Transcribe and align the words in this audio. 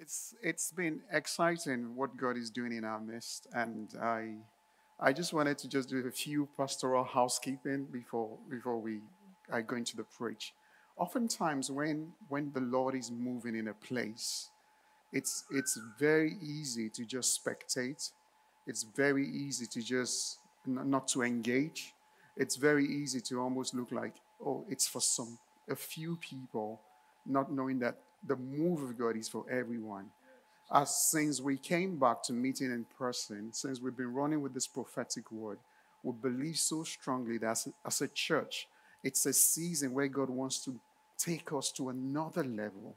It's 0.00 0.34
it's 0.42 0.70
been 0.70 1.00
exciting 1.12 1.96
what 1.96 2.16
God 2.16 2.36
is 2.36 2.50
doing 2.50 2.72
in 2.72 2.84
our 2.84 3.00
midst, 3.00 3.48
and 3.52 3.88
I 4.00 4.36
I 5.00 5.12
just 5.12 5.32
wanted 5.32 5.58
to 5.58 5.68
just 5.68 5.88
do 5.88 6.06
a 6.06 6.10
few 6.12 6.48
pastoral 6.56 7.04
housekeeping 7.04 7.86
before 7.86 8.38
before 8.48 8.78
we 8.78 9.00
I 9.52 9.62
go 9.62 9.76
into 9.76 9.96
the 9.96 10.04
preach. 10.04 10.54
Oftentimes, 10.96 11.70
when 11.70 12.12
when 12.28 12.52
the 12.52 12.60
Lord 12.60 12.94
is 12.94 13.10
moving 13.10 13.56
in 13.56 13.66
a 13.68 13.74
place, 13.74 14.50
it's 15.12 15.44
it's 15.50 15.80
very 15.98 16.36
easy 16.40 16.88
to 16.90 17.04
just 17.04 17.44
spectate. 17.44 18.12
It's 18.68 18.84
very 18.84 19.26
easy 19.26 19.66
to 19.66 19.82
just 19.82 20.38
not 20.64 21.08
to 21.08 21.22
engage. 21.22 21.92
It's 22.36 22.54
very 22.54 22.86
easy 22.86 23.20
to 23.22 23.40
almost 23.40 23.74
look 23.74 23.90
like 23.90 24.14
oh, 24.44 24.64
it's 24.68 24.86
for 24.86 25.00
some 25.00 25.38
a 25.68 25.74
few 25.74 26.16
people, 26.16 26.80
not 27.26 27.50
knowing 27.52 27.80
that 27.80 27.98
the 28.26 28.36
move 28.36 28.82
of 28.82 28.98
God 28.98 29.16
is 29.16 29.28
for 29.28 29.44
everyone. 29.50 30.06
As 30.70 30.94
since 31.10 31.40
we 31.40 31.56
came 31.56 31.98
back 31.98 32.22
to 32.24 32.32
meeting 32.32 32.70
in 32.70 32.84
person, 32.98 33.52
since 33.52 33.80
we've 33.80 33.96
been 33.96 34.12
running 34.12 34.42
with 34.42 34.52
this 34.52 34.66
prophetic 34.66 35.30
word, 35.32 35.58
we 36.02 36.12
believe 36.12 36.58
so 36.58 36.82
strongly 36.84 37.38
that 37.38 37.50
as 37.50 37.66
a, 37.66 37.86
as 37.86 38.00
a 38.02 38.08
church, 38.08 38.68
it's 39.02 39.24
a 39.26 39.32
season 39.32 39.92
where 39.92 40.08
God 40.08 40.28
wants 40.28 40.62
to 40.64 40.78
take 41.16 41.52
us 41.52 41.72
to 41.72 41.88
another 41.88 42.44
level. 42.44 42.94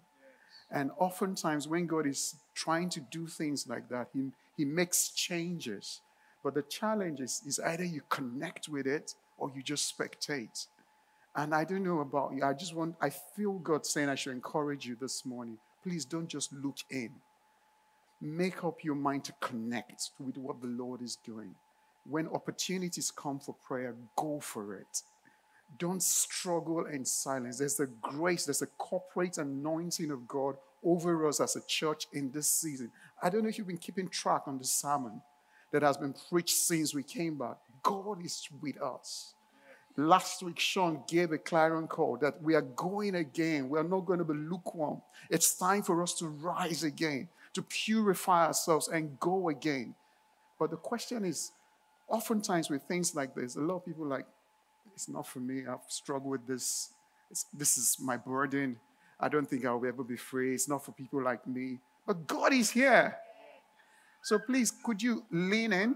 And 0.70 0.92
oftentimes, 0.98 1.68
when 1.68 1.86
God 1.86 2.08
is 2.08 2.36
trying 2.54 2.90
to 2.90 3.00
do 3.00 3.28
things 3.28 3.68
like 3.68 3.90
that, 3.90 4.08
He, 4.14 4.32
he 4.56 4.66
makes 4.66 5.10
changes. 5.10 6.02
But 6.44 6.54
the 6.54 6.62
challenge 6.64 7.20
is, 7.20 7.42
is 7.46 7.60
either 7.60 7.84
you 7.84 8.02
connect 8.10 8.70
with 8.70 8.88
it 8.88 9.16
or 9.38 9.52
you 9.56 9.62
just 9.62 9.98
spectate. 9.98 10.68
And 11.36 11.56
I 11.56 11.64
don't 11.64 11.84
know 11.84 12.00
about 12.00 12.34
you. 12.34 12.44
I 12.44 12.54
just 12.54 12.76
want, 12.76 12.96
I 13.02 13.10
feel 13.10 13.54
God 13.54 13.86
saying 13.86 14.10
I 14.10 14.16
should 14.16 14.34
encourage 14.34 14.86
you 14.86 14.98
this 15.00 15.26
morning. 15.26 15.58
Please 15.84 16.04
don't 16.04 16.28
just 16.28 16.52
look 16.52 16.78
in. 16.90 17.12
Make 18.20 18.64
up 18.64 18.84
your 18.84 18.96
mind 18.96 19.24
to 19.26 19.34
connect 19.40 20.12
with 20.20 20.38
what 20.38 20.62
the 20.62 20.68
Lord 20.68 21.02
is 21.02 21.18
doing. 21.26 21.56
When 22.10 22.28
opportunities 22.28 23.12
come 23.12 23.40
for 23.40 23.56
prayer, 23.66 23.96
go 24.16 24.40
for 24.40 24.76
it. 24.76 25.04
Don't 25.80 26.04
struggle 26.04 26.86
in 26.86 27.06
silence. 27.06 27.58
There's 27.60 27.80
a 27.80 27.88
grace, 27.88 28.46
there's 28.46 28.62
a 28.62 28.68
corporate 28.68 29.38
anointing 29.38 30.12
of 30.12 30.28
God 30.28 30.56
over 30.84 31.28
us 31.28 31.40
as 31.40 31.56
a 31.56 31.66
church 31.66 32.08
in 32.12 32.32
this 32.32 32.50
season. 32.50 32.92
I 33.22 33.30
don't 33.30 33.44
know 33.44 33.50
if 33.50 33.58
you've 33.58 33.68
been 33.68 33.78
keeping 33.78 34.10
track 34.10 34.44
on 34.48 34.58
the 34.58 34.66
sermon 34.66 35.22
that 35.72 35.82
has 35.82 35.96
been 35.96 36.14
preached 36.30 36.58
since 36.58 36.94
we 36.94 37.04
came 37.04 37.38
back. 37.38 37.58
God 37.84 38.24
is 38.24 38.48
with 38.62 38.82
us. 38.82 39.34
Last 39.98 40.42
week, 40.42 40.60
Sean 40.60 41.04
gave 41.08 41.32
a 41.32 41.38
clarion 41.38 41.88
call 41.88 42.18
that 42.18 42.42
we 42.42 42.56
are 42.56 42.62
going 42.62 43.16
again. 43.16 43.70
We 43.70 43.78
are 43.78 43.84
not 43.84 44.06
going 44.06 44.20
to 44.20 44.26
be 44.26 44.34
lukewarm. 44.34 45.02
It's 45.30 45.58
time 45.58 45.84
for 45.84 46.02
us 46.02 46.14
to 46.16 46.28
rise 46.28 46.84
again, 46.84 47.28
to 47.54 47.62
purify 47.62 48.48
ourselves 48.48 48.88
and 48.88 49.20
go 49.20 49.50
again. 49.50 49.94
But 50.58 50.72
the 50.72 50.78
question 50.78 51.26
is, 51.26 51.52
oftentimes 52.08 52.70
with 52.70 52.84
things 52.84 53.16
like 53.16 53.36
this, 53.36 53.56
a 53.56 53.60
lot 53.60 53.78
of 53.78 53.86
people 53.86 54.06
like, 54.06 54.26
it's 54.94 55.10
not 55.10 55.28
for 55.28 55.40
me. 55.40 55.64
I've 55.68 55.80
struggled 55.88 56.32
with 56.32 56.48
this. 56.48 56.92
It's, 57.30 57.46
this 57.54 57.78
is 57.78 57.98
my 58.00 58.18
burden. 58.18 58.78
I 59.20 59.30
don't 59.30 59.46
think 59.46 59.66
I'll 59.66 59.86
ever 59.86 60.04
be 60.04 60.18
free. 60.18 60.54
It's 60.54 60.68
not 60.68 60.86
for 60.86 60.92
people 60.92 61.22
like 61.22 61.46
me. 61.48 61.80
But 62.08 62.28
God 62.28 62.54
is 62.54 62.72
here. 62.72 63.18
So 64.24 64.40
please, 64.40 64.72
could 64.84 65.02
you 65.02 65.24
lean 65.32 65.74
in? 65.74 65.96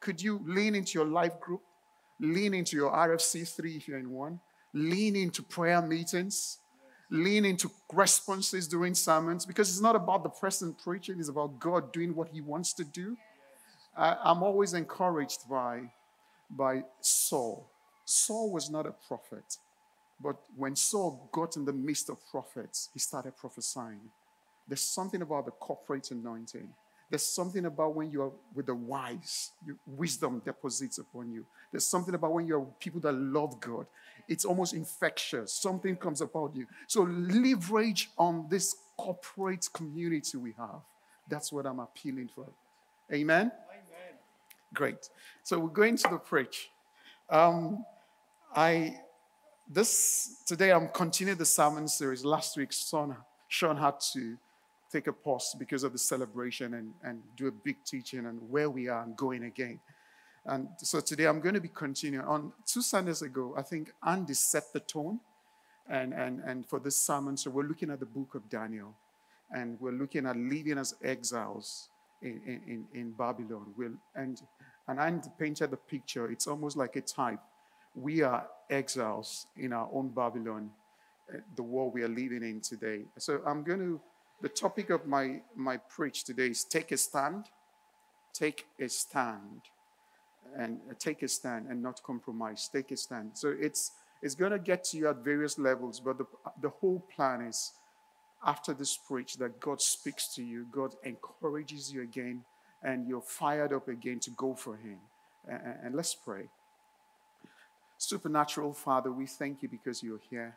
Could 0.00 0.22
you 0.22 0.40
lean 0.44 0.74
into 0.74 0.98
your 0.98 1.06
life 1.06 1.38
group? 1.40 1.62
Lean 2.20 2.54
into 2.54 2.76
your 2.76 2.90
RFC3 2.90 3.76
if 3.76 3.88
you're 3.88 3.98
in 3.98 4.10
one. 4.10 4.40
Lean 4.72 5.16
into 5.16 5.42
prayer 5.42 5.80
meetings. 5.80 6.58
Lean 7.10 7.44
into 7.44 7.70
responses 7.92 8.68
during 8.68 8.94
sermons 8.94 9.46
because 9.46 9.70
it's 9.70 9.80
not 9.80 9.96
about 9.96 10.22
the 10.22 10.28
person 10.28 10.74
preaching, 10.84 11.18
it's 11.18 11.30
about 11.30 11.58
God 11.58 11.90
doing 11.90 12.14
what 12.14 12.28
he 12.28 12.42
wants 12.42 12.74
to 12.74 12.84
do. 12.84 13.16
I, 13.96 14.16
I'm 14.22 14.42
always 14.42 14.74
encouraged 14.74 15.48
by, 15.48 15.90
by 16.50 16.84
Saul. 17.00 17.66
Saul 18.04 18.52
was 18.52 18.70
not 18.70 18.86
a 18.86 18.94
prophet, 19.06 19.56
but 20.20 20.36
when 20.54 20.76
Saul 20.76 21.28
got 21.32 21.56
in 21.56 21.64
the 21.64 21.72
midst 21.72 22.10
of 22.10 22.18
prophets, 22.30 22.90
he 22.92 22.98
started 22.98 23.36
prophesying. 23.36 24.10
There's 24.66 24.82
something 24.82 25.22
about 25.22 25.46
the 25.46 25.52
corporate 25.52 26.10
anointing. 26.10 26.68
There's 27.10 27.24
something 27.24 27.64
about 27.64 27.94
when 27.94 28.10
you're 28.10 28.32
with 28.54 28.66
the 28.66 28.74
wise, 28.74 29.52
you, 29.66 29.78
wisdom 29.86 30.42
deposits 30.44 30.98
upon 30.98 31.30
you. 31.30 31.46
There's 31.70 31.86
something 31.86 32.14
about 32.14 32.32
when 32.32 32.46
you're 32.46 32.66
people 32.78 33.00
that 33.00 33.12
love 33.12 33.60
God. 33.60 33.86
It's 34.28 34.44
almost 34.44 34.74
infectious. 34.74 35.52
Something 35.52 35.96
comes 35.96 36.20
about 36.20 36.54
you. 36.54 36.66
So 36.86 37.02
leverage 37.02 38.10
on 38.18 38.46
this 38.50 38.76
corporate 38.96 39.68
community 39.72 40.36
we 40.36 40.52
have. 40.58 40.80
That's 41.28 41.50
what 41.50 41.66
I'm 41.66 41.80
appealing 41.80 42.28
for. 42.34 42.46
Amen? 43.12 43.52
Amen. 43.70 44.18
Great. 44.74 45.08
So 45.42 45.58
we're 45.58 45.68
going 45.68 45.96
to 45.96 46.08
the 46.10 46.18
preach. 46.18 46.70
Um, 47.30 47.84
I 48.54 48.98
this 49.70 50.42
today 50.46 50.72
I'm 50.72 50.88
continuing 50.88 51.38
the 51.38 51.44
sermon 51.44 51.88
series. 51.88 52.24
Last 52.24 52.56
week, 52.56 52.72
Sean, 52.72 53.16
Sean 53.48 53.76
had 53.76 54.00
to 54.12 54.36
take 54.90 55.06
a 55.06 55.12
pause 55.12 55.54
because 55.58 55.84
of 55.84 55.92
the 55.92 55.98
celebration 55.98 56.74
and, 56.74 56.92
and 57.02 57.22
do 57.36 57.48
a 57.48 57.52
big 57.52 57.76
teaching 57.84 58.26
and 58.26 58.40
where 58.50 58.70
we 58.70 58.88
are 58.88 59.02
and 59.02 59.16
going 59.16 59.44
again. 59.44 59.78
And 60.46 60.68
so 60.78 61.00
today 61.00 61.26
I'm 61.26 61.40
going 61.40 61.54
to 61.54 61.60
be 61.60 61.68
continuing. 61.68 62.24
On 62.24 62.52
two 62.64 62.80
Sundays 62.80 63.22
ago, 63.22 63.54
I 63.56 63.62
think 63.62 63.92
Andy 64.06 64.34
set 64.34 64.72
the 64.72 64.80
tone 64.80 65.20
and, 65.88 66.14
and, 66.14 66.40
and 66.40 66.66
for 66.66 66.80
this 66.80 66.96
sermon. 66.96 67.36
So 67.36 67.50
we're 67.50 67.64
looking 67.68 67.90
at 67.90 68.00
the 68.00 68.06
book 68.06 68.34
of 68.34 68.48
Daniel 68.48 68.94
and 69.50 69.78
we're 69.80 69.92
looking 69.92 70.26
at 70.26 70.36
living 70.36 70.78
as 70.78 70.94
exiles 71.02 71.88
in, 72.22 72.40
in, 72.66 72.86
in 72.94 73.10
Babylon. 73.12 73.74
We'll, 73.76 73.92
and, 74.14 74.40
and 74.86 74.98
Andy 74.98 75.28
painted 75.38 75.70
the 75.70 75.76
picture. 75.76 76.30
It's 76.30 76.46
almost 76.46 76.76
like 76.76 76.96
a 76.96 77.02
type. 77.02 77.40
We 77.94 78.22
are 78.22 78.46
exiles 78.70 79.46
in 79.56 79.72
our 79.72 79.88
own 79.92 80.08
Babylon, 80.08 80.70
uh, 81.32 81.38
the 81.56 81.62
world 81.62 81.92
we 81.94 82.02
are 82.02 82.08
living 82.08 82.42
in 82.42 82.60
today. 82.60 83.02
So 83.18 83.40
I'm 83.46 83.62
going 83.62 83.80
to 83.80 84.00
the 84.40 84.48
topic 84.48 84.90
of 84.90 85.06
my, 85.06 85.40
my 85.56 85.76
preach 85.76 86.24
today 86.24 86.48
is 86.48 86.64
take 86.64 86.92
a 86.92 86.96
stand. 86.96 87.46
Take 88.32 88.66
a 88.80 88.88
stand. 88.88 89.62
And 90.56 90.80
uh, 90.90 90.94
take 90.98 91.22
a 91.22 91.28
stand 91.28 91.66
and 91.68 91.82
not 91.82 92.02
compromise. 92.02 92.70
Take 92.72 92.90
a 92.92 92.96
stand. 92.96 93.32
So 93.34 93.54
it's, 93.58 93.92
it's 94.22 94.34
going 94.34 94.52
to 94.52 94.58
get 94.58 94.84
to 94.84 94.96
you 94.96 95.08
at 95.08 95.18
various 95.24 95.58
levels, 95.58 96.00
but 96.00 96.18
the, 96.18 96.26
the 96.62 96.70
whole 96.70 97.04
plan 97.14 97.42
is 97.42 97.72
after 98.44 98.72
this 98.72 98.96
preach 98.96 99.36
that 99.36 99.60
God 99.60 99.80
speaks 99.80 100.34
to 100.36 100.42
you, 100.42 100.66
God 100.70 100.94
encourages 101.04 101.92
you 101.92 102.02
again, 102.02 102.44
and 102.82 103.08
you're 103.08 103.20
fired 103.20 103.72
up 103.72 103.88
again 103.88 104.20
to 104.20 104.30
go 104.30 104.54
for 104.54 104.76
Him. 104.76 104.98
And, 105.48 105.60
and 105.84 105.94
let's 105.94 106.14
pray. 106.14 106.48
Supernatural 107.98 108.72
Father, 108.72 109.10
we 109.10 109.26
thank 109.26 109.62
you 109.62 109.68
because 109.68 110.02
you're 110.02 110.20
here. 110.30 110.56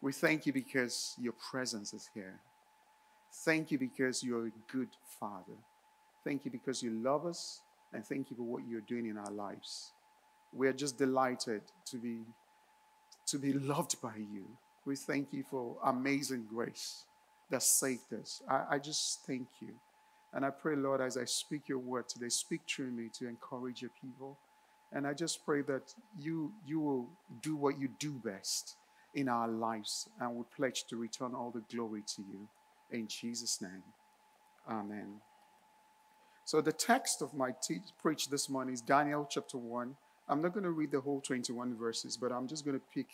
We 0.00 0.12
thank 0.12 0.46
you 0.46 0.52
because 0.52 1.16
your 1.20 1.34
presence 1.50 1.92
is 1.92 2.08
here. 2.14 2.38
Thank 3.44 3.72
you 3.72 3.78
because 3.78 4.22
you're 4.22 4.46
a 4.46 4.52
good 4.72 4.90
Father. 5.18 5.58
Thank 6.24 6.44
you 6.44 6.52
because 6.52 6.82
you 6.82 6.90
love 6.90 7.26
us, 7.26 7.62
and 7.92 8.04
thank 8.04 8.30
you 8.30 8.36
for 8.36 8.44
what 8.44 8.62
you're 8.68 8.80
doing 8.82 9.06
in 9.06 9.18
our 9.18 9.30
lives. 9.32 9.92
We 10.52 10.68
are 10.68 10.72
just 10.72 10.98
delighted 10.98 11.62
to 11.86 11.96
be, 11.96 12.18
to 13.26 13.38
be 13.38 13.52
loved 13.52 14.00
by 14.00 14.16
you. 14.16 14.44
We 14.86 14.94
thank 14.94 15.32
you 15.32 15.42
for 15.50 15.76
amazing 15.84 16.46
grace 16.48 17.04
that 17.50 17.62
saved 17.62 18.12
us. 18.14 18.40
I, 18.48 18.64
I 18.70 18.78
just 18.78 19.26
thank 19.26 19.48
you. 19.60 19.70
And 20.32 20.44
I 20.44 20.50
pray, 20.50 20.76
Lord, 20.76 21.00
as 21.00 21.16
I 21.16 21.24
speak 21.24 21.68
your 21.68 21.78
word 21.78 22.08
today, 22.08 22.28
speak 22.28 22.60
through 22.68 22.92
me 22.92 23.08
to 23.18 23.26
encourage 23.26 23.82
your 23.82 23.90
people. 24.00 24.38
And 24.92 25.06
I 25.06 25.12
just 25.12 25.44
pray 25.44 25.62
that 25.62 25.92
you, 26.18 26.52
you 26.66 26.80
will 26.80 27.08
do 27.42 27.56
what 27.56 27.80
you 27.80 27.88
do 27.98 28.12
best 28.12 28.76
in 29.14 29.28
our 29.28 29.48
lives, 29.48 30.08
and 30.20 30.36
we 30.36 30.44
pledge 30.56 30.84
to 30.84 30.96
return 30.96 31.34
all 31.34 31.50
the 31.50 31.62
glory 31.74 32.02
to 32.16 32.22
you. 32.22 32.48
In 32.90 33.08
Jesus' 33.08 33.60
name, 33.60 33.82
Amen. 34.68 35.20
So, 36.44 36.60
the 36.60 36.72
text 36.72 37.22
of 37.22 37.34
my 37.34 37.52
te- 37.62 37.80
preach 38.00 38.28
this 38.28 38.48
morning 38.48 38.74
is 38.74 38.80
Daniel 38.80 39.26
chapter 39.28 39.58
1. 39.58 39.96
I'm 40.28 40.42
not 40.42 40.52
going 40.52 40.64
to 40.64 40.70
read 40.70 40.90
the 40.90 41.00
whole 41.00 41.20
21 41.20 41.76
verses, 41.76 42.16
but 42.16 42.32
I'm 42.32 42.46
just 42.46 42.64
going 42.64 42.78
to 42.78 42.84
pick 42.94 43.06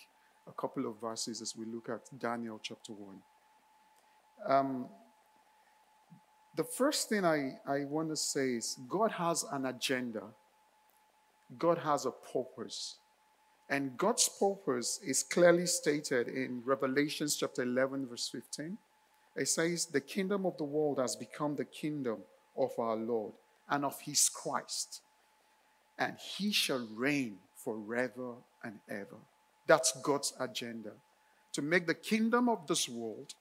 a 0.48 0.52
couple 0.52 0.86
of 0.86 1.00
verses 1.00 1.40
as 1.40 1.56
we 1.56 1.64
look 1.64 1.88
at 1.88 2.00
Daniel 2.20 2.60
chapter 2.62 2.92
1. 2.92 3.16
Um, 4.46 4.86
the 6.56 6.64
first 6.64 7.08
thing 7.08 7.24
I, 7.24 7.54
I 7.66 7.84
want 7.84 8.10
to 8.10 8.16
say 8.16 8.54
is 8.54 8.78
God 8.88 9.12
has 9.12 9.44
an 9.52 9.66
agenda, 9.66 10.22
God 11.58 11.78
has 11.78 12.06
a 12.06 12.10
purpose. 12.10 12.96
And 13.68 13.96
God's 13.96 14.28
purpose 14.28 15.00
is 15.02 15.22
clearly 15.22 15.66
stated 15.66 16.28
in 16.28 16.62
Revelation 16.64 17.28
chapter 17.28 17.62
11, 17.62 18.06
verse 18.08 18.28
15. 18.28 18.76
It 19.36 19.48
says, 19.48 19.86
The 19.86 20.00
kingdom 20.00 20.44
of 20.46 20.56
the 20.58 20.64
world 20.64 20.98
has 20.98 21.16
become 21.16 21.56
the 21.56 21.64
kingdom 21.64 22.18
of 22.56 22.70
our 22.78 22.96
Lord 22.96 23.32
and 23.68 23.84
of 23.84 24.00
his 24.00 24.28
Christ, 24.28 25.00
and 25.98 26.16
he 26.18 26.52
shall 26.52 26.86
reign 26.94 27.38
forever 27.56 28.34
and 28.62 28.78
ever. 28.90 29.16
That's 29.66 29.92
God's 30.02 30.34
agenda 30.38 30.92
to 31.54 31.62
make 31.62 31.86
the 31.86 31.94
kingdom 31.94 32.48
of 32.48 32.66
this 32.66 32.88
world, 32.88 33.34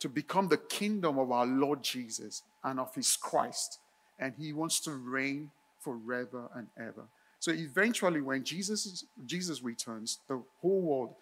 to 0.00 0.08
become 0.08 0.48
the 0.48 0.58
kingdom 0.58 1.18
of 1.18 1.30
our 1.30 1.46
Lord 1.46 1.82
Jesus 1.82 2.42
and 2.62 2.78
of 2.78 2.94
his 2.94 3.16
Christ. 3.16 3.78
And 4.18 4.34
he 4.36 4.52
wants 4.52 4.80
to 4.80 4.92
reign 4.92 5.50
forever 5.80 6.48
and 6.54 6.66
ever. 6.76 7.04
So 7.44 7.52
eventually, 7.52 8.22
when 8.22 8.42
Jesus, 8.42 9.04
Jesus 9.26 9.62
returns, 9.62 10.20
the 10.28 10.42
whole 10.62 10.80
world 10.80 11.14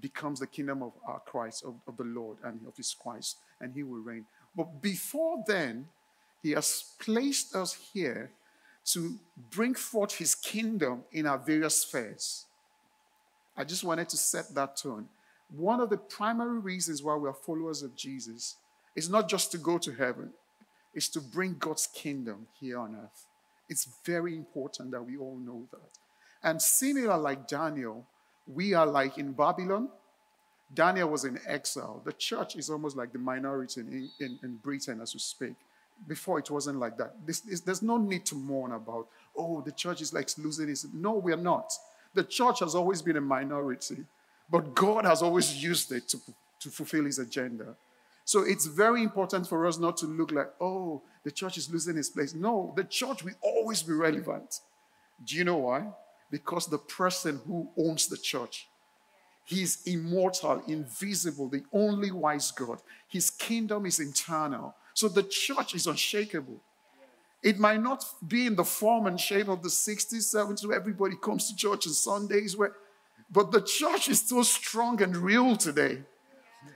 becomes 0.00 0.40
the 0.40 0.46
kingdom 0.48 0.82
of 0.82 0.90
our 1.06 1.20
Christ, 1.20 1.62
of, 1.64 1.76
of 1.86 1.96
the 1.96 2.02
Lord 2.02 2.38
and 2.42 2.58
of 2.66 2.76
his 2.76 2.96
Christ, 3.00 3.36
and 3.60 3.72
he 3.72 3.84
will 3.84 4.00
reign. 4.00 4.26
But 4.56 4.82
before 4.82 5.44
then, 5.46 5.86
he 6.42 6.50
has 6.50 6.82
placed 6.98 7.54
us 7.54 7.74
here 7.74 8.32
to 8.86 9.20
bring 9.52 9.74
forth 9.74 10.18
his 10.18 10.34
kingdom 10.34 11.04
in 11.12 11.28
our 11.28 11.38
various 11.38 11.76
spheres. 11.82 12.46
I 13.56 13.62
just 13.62 13.84
wanted 13.84 14.08
to 14.08 14.16
set 14.16 14.52
that 14.56 14.78
tone. 14.78 15.06
One 15.56 15.78
of 15.78 15.90
the 15.90 15.96
primary 15.96 16.58
reasons 16.58 17.04
why 17.04 17.14
we 17.14 17.28
are 17.28 17.32
followers 17.32 17.84
of 17.84 17.94
Jesus 17.94 18.56
is 18.96 19.08
not 19.08 19.28
just 19.28 19.52
to 19.52 19.58
go 19.58 19.78
to 19.78 19.92
heaven, 19.92 20.30
it's 20.92 21.08
to 21.10 21.20
bring 21.20 21.54
God's 21.54 21.86
kingdom 21.86 22.48
here 22.58 22.80
on 22.80 22.96
earth. 22.96 23.28
It's 23.68 23.88
very 24.04 24.34
important 24.34 24.90
that 24.92 25.02
we 25.02 25.16
all 25.16 25.36
know 25.36 25.66
that. 25.70 25.98
And 26.42 26.60
similar 26.60 27.16
like 27.16 27.46
Daniel, 27.48 28.06
we 28.46 28.74
are 28.74 28.86
like 28.86 29.18
in 29.18 29.32
Babylon. 29.32 29.88
Daniel 30.72 31.08
was 31.08 31.24
in 31.24 31.38
exile. 31.46 32.02
The 32.04 32.12
church 32.12 32.56
is 32.56 32.70
almost 32.70 32.96
like 32.96 33.12
the 33.12 33.18
minority 33.18 33.80
in, 33.80 34.10
in, 34.20 34.38
in 34.42 34.56
Britain 34.56 35.00
as 35.00 35.14
we 35.14 35.20
speak. 35.20 35.54
Before 36.06 36.38
it 36.38 36.50
wasn't 36.50 36.78
like 36.78 36.96
that. 36.98 37.14
This, 37.26 37.40
there's 37.40 37.82
no 37.82 37.96
need 37.96 38.24
to 38.26 38.36
mourn 38.36 38.72
about, 38.72 39.08
oh, 39.36 39.60
the 39.62 39.72
church 39.72 40.00
is 40.00 40.12
like 40.12 40.28
losing 40.38 40.68
its. 40.68 40.86
No, 40.92 41.14
we're 41.14 41.36
not. 41.36 41.72
The 42.14 42.22
church 42.22 42.60
has 42.60 42.74
always 42.74 43.02
been 43.02 43.16
a 43.16 43.20
minority, 43.20 44.04
but 44.48 44.74
God 44.74 45.04
has 45.04 45.22
always 45.22 45.60
used 45.62 45.90
it 45.90 46.08
to, 46.08 46.18
to 46.60 46.70
fulfill 46.70 47.04
his 47.04 47.18
agenda. 47.18 47.74
So 48.28 48.42
it's 48.42 48.66
very 48.66 49.02
important 49.02 49.48
for 49.48 49.66
us 49.66 49.78
not 49.78 49.96
to 49.96 50.06
look 50.06 50.32
like, 50.32 50.50
oh, 50.60 51.00
the 51.24 51.30
church 51.30 51.56
is 51.56 51.72
losing 51.72 51.96
its 51.96 52.10
place. 52.10 52.34
No, 52.34 52.74
the 52.76 52.84
church 52.84 53.24
will 53.24 53.32
always 53.40 53.82
be 53.82 53.94
relevant. 53.94 54.60
Do 55.24 55.34
you 55.34 55.44
know 55.44 55.56
why? 55.56 55.88
Because 56.30 56.66
the 56.66 56.76
person 56.76 57.40
who 57.46 57.70
owns 57.78 58.06
the 58.06 58.18
church, 58.18 58.68
he's 59.46 59.82
immortal, 59.86 60.62
invisible, 60.66 61.48
the 61.48 61.62
only 61.72 62.10
wise 62.10 62.50
God. 62.50 62.82
His 63.08 63.30
kingdom 63.30 63.86
is 63.86 63.98
eternal. 63.98 64.74
So 64.92 65.08
the 65.08 65.22
church 65.22 65.74
is 65.74 65.86
unshakable. 65.86 66.60
It 67.42 67.58
might 67.58 67.80
not 67.80 68.04
be 68.26 68.44
in 68.44 68.56
the 68.56 68.64
form 68.64 69.06
and 69.06 69.18
shape 69.18 69.48
of 69.48 69.62
the 69.62 69.70
60s, 69.70 70.34
70s, 70.34 70.66
where 70.66 70.76
everybody 70.76 71.16
comes 71.16 71.48
to 71.48 71.56
church 71.56 71.86
on 71.86 71.94
Sundays, 71.94 72.58
where, 72.58 72.72
but 73.30 73.52
the 73.52 73.62
church 73.62 74.10
is 74.10 74.18
still 74.18 74.44
strong 74.44 75.00
and 75.00 75.16
real 75.16 75.56
today. 75.56 76.02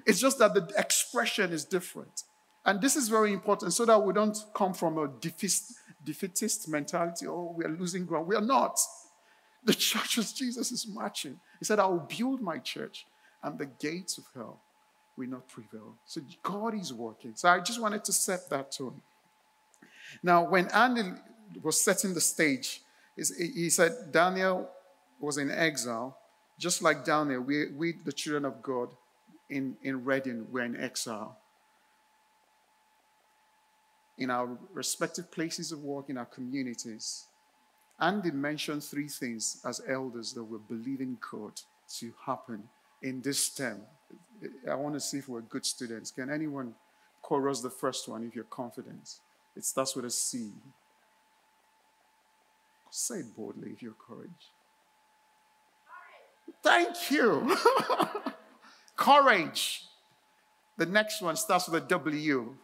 It's 0.07 0.21
just 0.21 0.39
that 0.39 0.55
the 0.55 0.73
expression 0.77 1.53
is 1.53 1.65
different. 1.65 2.25
And 2.65 2.81
this 2.81 2.97
is 2.97 3.09
very 3.09 3.33
important 3.33 3.73
so 3.73 3.85
that 3.85 4.03
we 4.03 4.13
don't 4.13 4.37
come 4.55 4.73
from 4.73 4.99
a 4.99 5.09
defeatist, 5.09 5.75
defeatist 6.05 6.69
mentality. 6.69 7.27
Oh, 7.27 7.55
we 7.57 7.65
are 7.65 7.69
losing 7.69 8.07
ground. 8.07 8.29
We 8.29 8.37
are 8.37 8.41
not. 8.41 8.79
The 9.65 9.75
church 9.75 10.19
of 10.19 10.33
Jesus 10.35 10.73
is 10.73 10.87
marching. 10.87 11.41
He 11.59 11.65
said, 11.65 11.79
I 11.79 11.87
will 11.87 12.09
build 12.17 12.41
my 12.41 12.59
church, 12.59 13.07
and 13.43 13.59
the 13.59 13.67
gates 13.67 14.19
of 14.19 14.25
hell 14.35 14.61
will 15.17 15.29
not 15.29 15.49
prevail. 15.49 15.95
So 16.05 16.21
God 16.43 16.75
is 16.75 16.93
working. 16.93 17.33
So 17.35 17.49
I 17.49 17.61
just 17.61 17.81
wanted 17.81 18.05
to 18.05 18.13
set 18.13 18.49
that 18.51 18.73
tone. 18.73 19.01
Now, 20.23 20.49
when 20.49 20.69
Andy 20.69 21.03
was 21.63 21.81
setting 21.81 22.15
the 22.15 22.21
stage, 22.21 22.83
he 23.17 23.71
said 23.71 23.93
Daniel 24.11 24.69
was 25.21 25.39
in 25.39 25.51
exile. 25.51 26.17
Just 26.59 26.83
like 26.83 27.05
Daniel, 27.05 27.41
we, 27.41 27.73
we 27.73 27.95
the 28.05 28.13
children 28.13 28.45
of 28.45 28.63
God 28.63 28.89
in, 29.51 29.77
in 29.83 30.05
Reading, 30.05 30.47
were 30.51 30.63
in 30.63 30.77
exile. 30.77 31.37
In 34.19 34.31
our 34.31 34.59
respective 34.73 35.31
places 35.31 35.73
of 35.73 35.83
work, 35.83 36.09
in 36.09 36.19
our 36.19 36.27
communities. 36.27 37.25
Andy 38.01 38.31
mentioned 38.31 38.83
three 38.83 39.09
things 39.09 39.61
as 39.65 39.81
elders 39.89 40.33
that 40.33 40.45
we're 40.45 40.59
believing 40.59 41.19
God 41.31 41.53
to 41.99 42.13
happen 42.25 42.65
in 43.03 43.21
this 43.21 43.49
term. 43.51 43.81
I 44.69 44.75
want 44.75 44.95
to 44.95 45.01
see 45.01 45.19
if 45.19 45.29
we're 45.29 45.41
good 45.43 45.65
students. 45.65 46.11
Can 46.11 46.31
anyone 46.31 46.75
chorus 47.23 47.61
the 47.61 47.71
first 47.71 48.09
one 48.09 48.25
if 48.25 48.35
you're 48.35 48.45
confident? 48.45 49.17
It 49.57 49.65
starts 49.65 49.95
with 49.95 50.05
a 50.05 50.11
C. 50.11 50.51
Say 52.91 53.17
it 53.17 53.37
boldly 53.37 53.71
if 53.71 53.83
you're 53.83 53.95
courage. 53.95 54.31
Thank 56.63 57.11
you. 57.11 57.57
courage. 58.97 59.85
The 60.79 60.87
next 60.87 61.23
one 61.23 61.37
starts 61.37 61.69
with 61.69 61.83
a 61.83 61.87
W. 61.87 62.55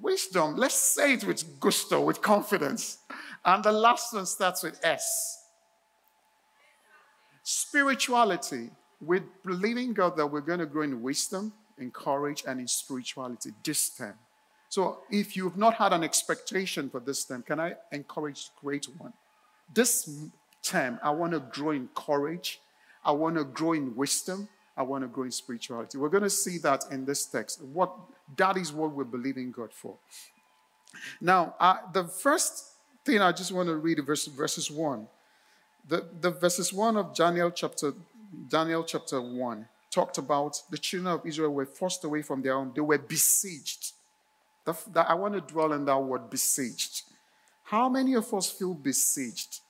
Wisdom. 0.00 0.56
Let's 0.56 0.74
say 0.74 1.14
it 1.14 1.24
with 1.24 1.60
gusto, 1.60 2.00
with 2.00 2.20
confidence. 2.20 2.98
And 3.44 3.62
the 3.62 3.72
last 3.72 4.12
one 4.12 4.26
starts 4.26 4.62
with 4.62 4.78
S. 4.84 5.46
Spirituality. 7.42 8.70
We're 9.00 9.24
believing 9.44 9.92
God 9.92 10.16
that 10.16 10.26
we're 10.26 10.40
going 10.40 10.60
to 10.60 10.66
grow 10.66 10.82
in 10.82 11.02
wisdom, 11.02 11.52
in 11.78 11.90
courage, 11.90 12.44
and 12.46 12.60
in 12.60 12.68
spirituality 12.68 13.50
this 13.62 13.90
time. 13.90 14.14
So 14.68 15.00
if 15.10 15.36
you've 15.36 15.56
not 15.56 15.74
had 15.74 15.92
an 15.92 16.02
expectation 16.02 16.90
for 16.90 17.00
this 17.00 17.24
time, 17.24 17.42
can 17.42 17.60
I 17.60 17.74
encourage 17.92 18.46
to 18.46 18.50
create 18.60 18.88
one? 18.98 19.12
This 19.72 20.08
term, 20.62 20.98
I 21.02 21.10
want 21.10 21.32
to 21.32 21.40
grow 21.40 21.70
in 21.70 21.88
courage. 21.94 22.60
I 23.04 23.12
want 23.12 23.36
to 23.36 23.44
grow 23.44 23.72
in 23.72 23.94
wisdom. 23.94 24.48
I 24.76 24.82
want 24.82 25.04
to 25.04 25.08
grow 25.08 25.24
in 25.24 25.30
spirituality. 25.30 25.98
We're 25.98 26.08
going 26.08 26.24
to 26.24 26.30
see 26.30 26.58
that 26.58 26.84
in 26.90 27.04
this 27.04 27.26
text. 27.26 27.62
What 27.62 27.92
that 28.36 28.56
is 28.56 28.72
what 28.72 28.90
we're 28.90 29.04
believing 29.04 29.52
God 29.52 29.72
for. 29.72 29.96
Now, 31.20 31.54
uh, 31.60 31.76
the 31.92 32.04
first 32.04 32.74
thing 33.04 33.20
I 33.20 33.32
just 33.32 33.52
want 33.52 33.68
to 33.68 33.76
read 33.76 34.04
verse, 34.04 34.26
verses 34.26 34.70
one. 34.70 35.06
The, 35.86 36.08
the 36.20 36.30
verses 36.30 36.72
one 36.72 36.96
of 36.96 37.14
Daniel 37.14 37.50
chapter 37.50 37.92
Daniel 38.48 38.82
chapter 38.82 39.20
one 39.20 39.68
talked 39.90 40.18
about 40.18 40.60
the 40.70 40.78
children 40.78 41.14
of 41.14 41.26
Israel 41.26 41.50
were 41.50 41.66
forced 41.66 42.02
away 42.04 42.22
from 42.22 42.42
their 42.42 42.54
home. 42.54 42.72
They 42.74 42.80
were 42.80 42.98
besieged. 42.98 43.92
That, 44.64 44.76
that 44.94 45.10
I 45.10 45.14
want 45.14 45.34
to 45.34 45.40
dwell 45.40 45.72
on 45.72 45.84
that 45.84 46.02
word 46.02 46.30
besieged. 46.30 47.02
How 47.64 47.88
many 47.88 48.14
of 48.14 48.32
us 48.32 48.50
feel 48.50 48.74
besieged? 48.74 49.60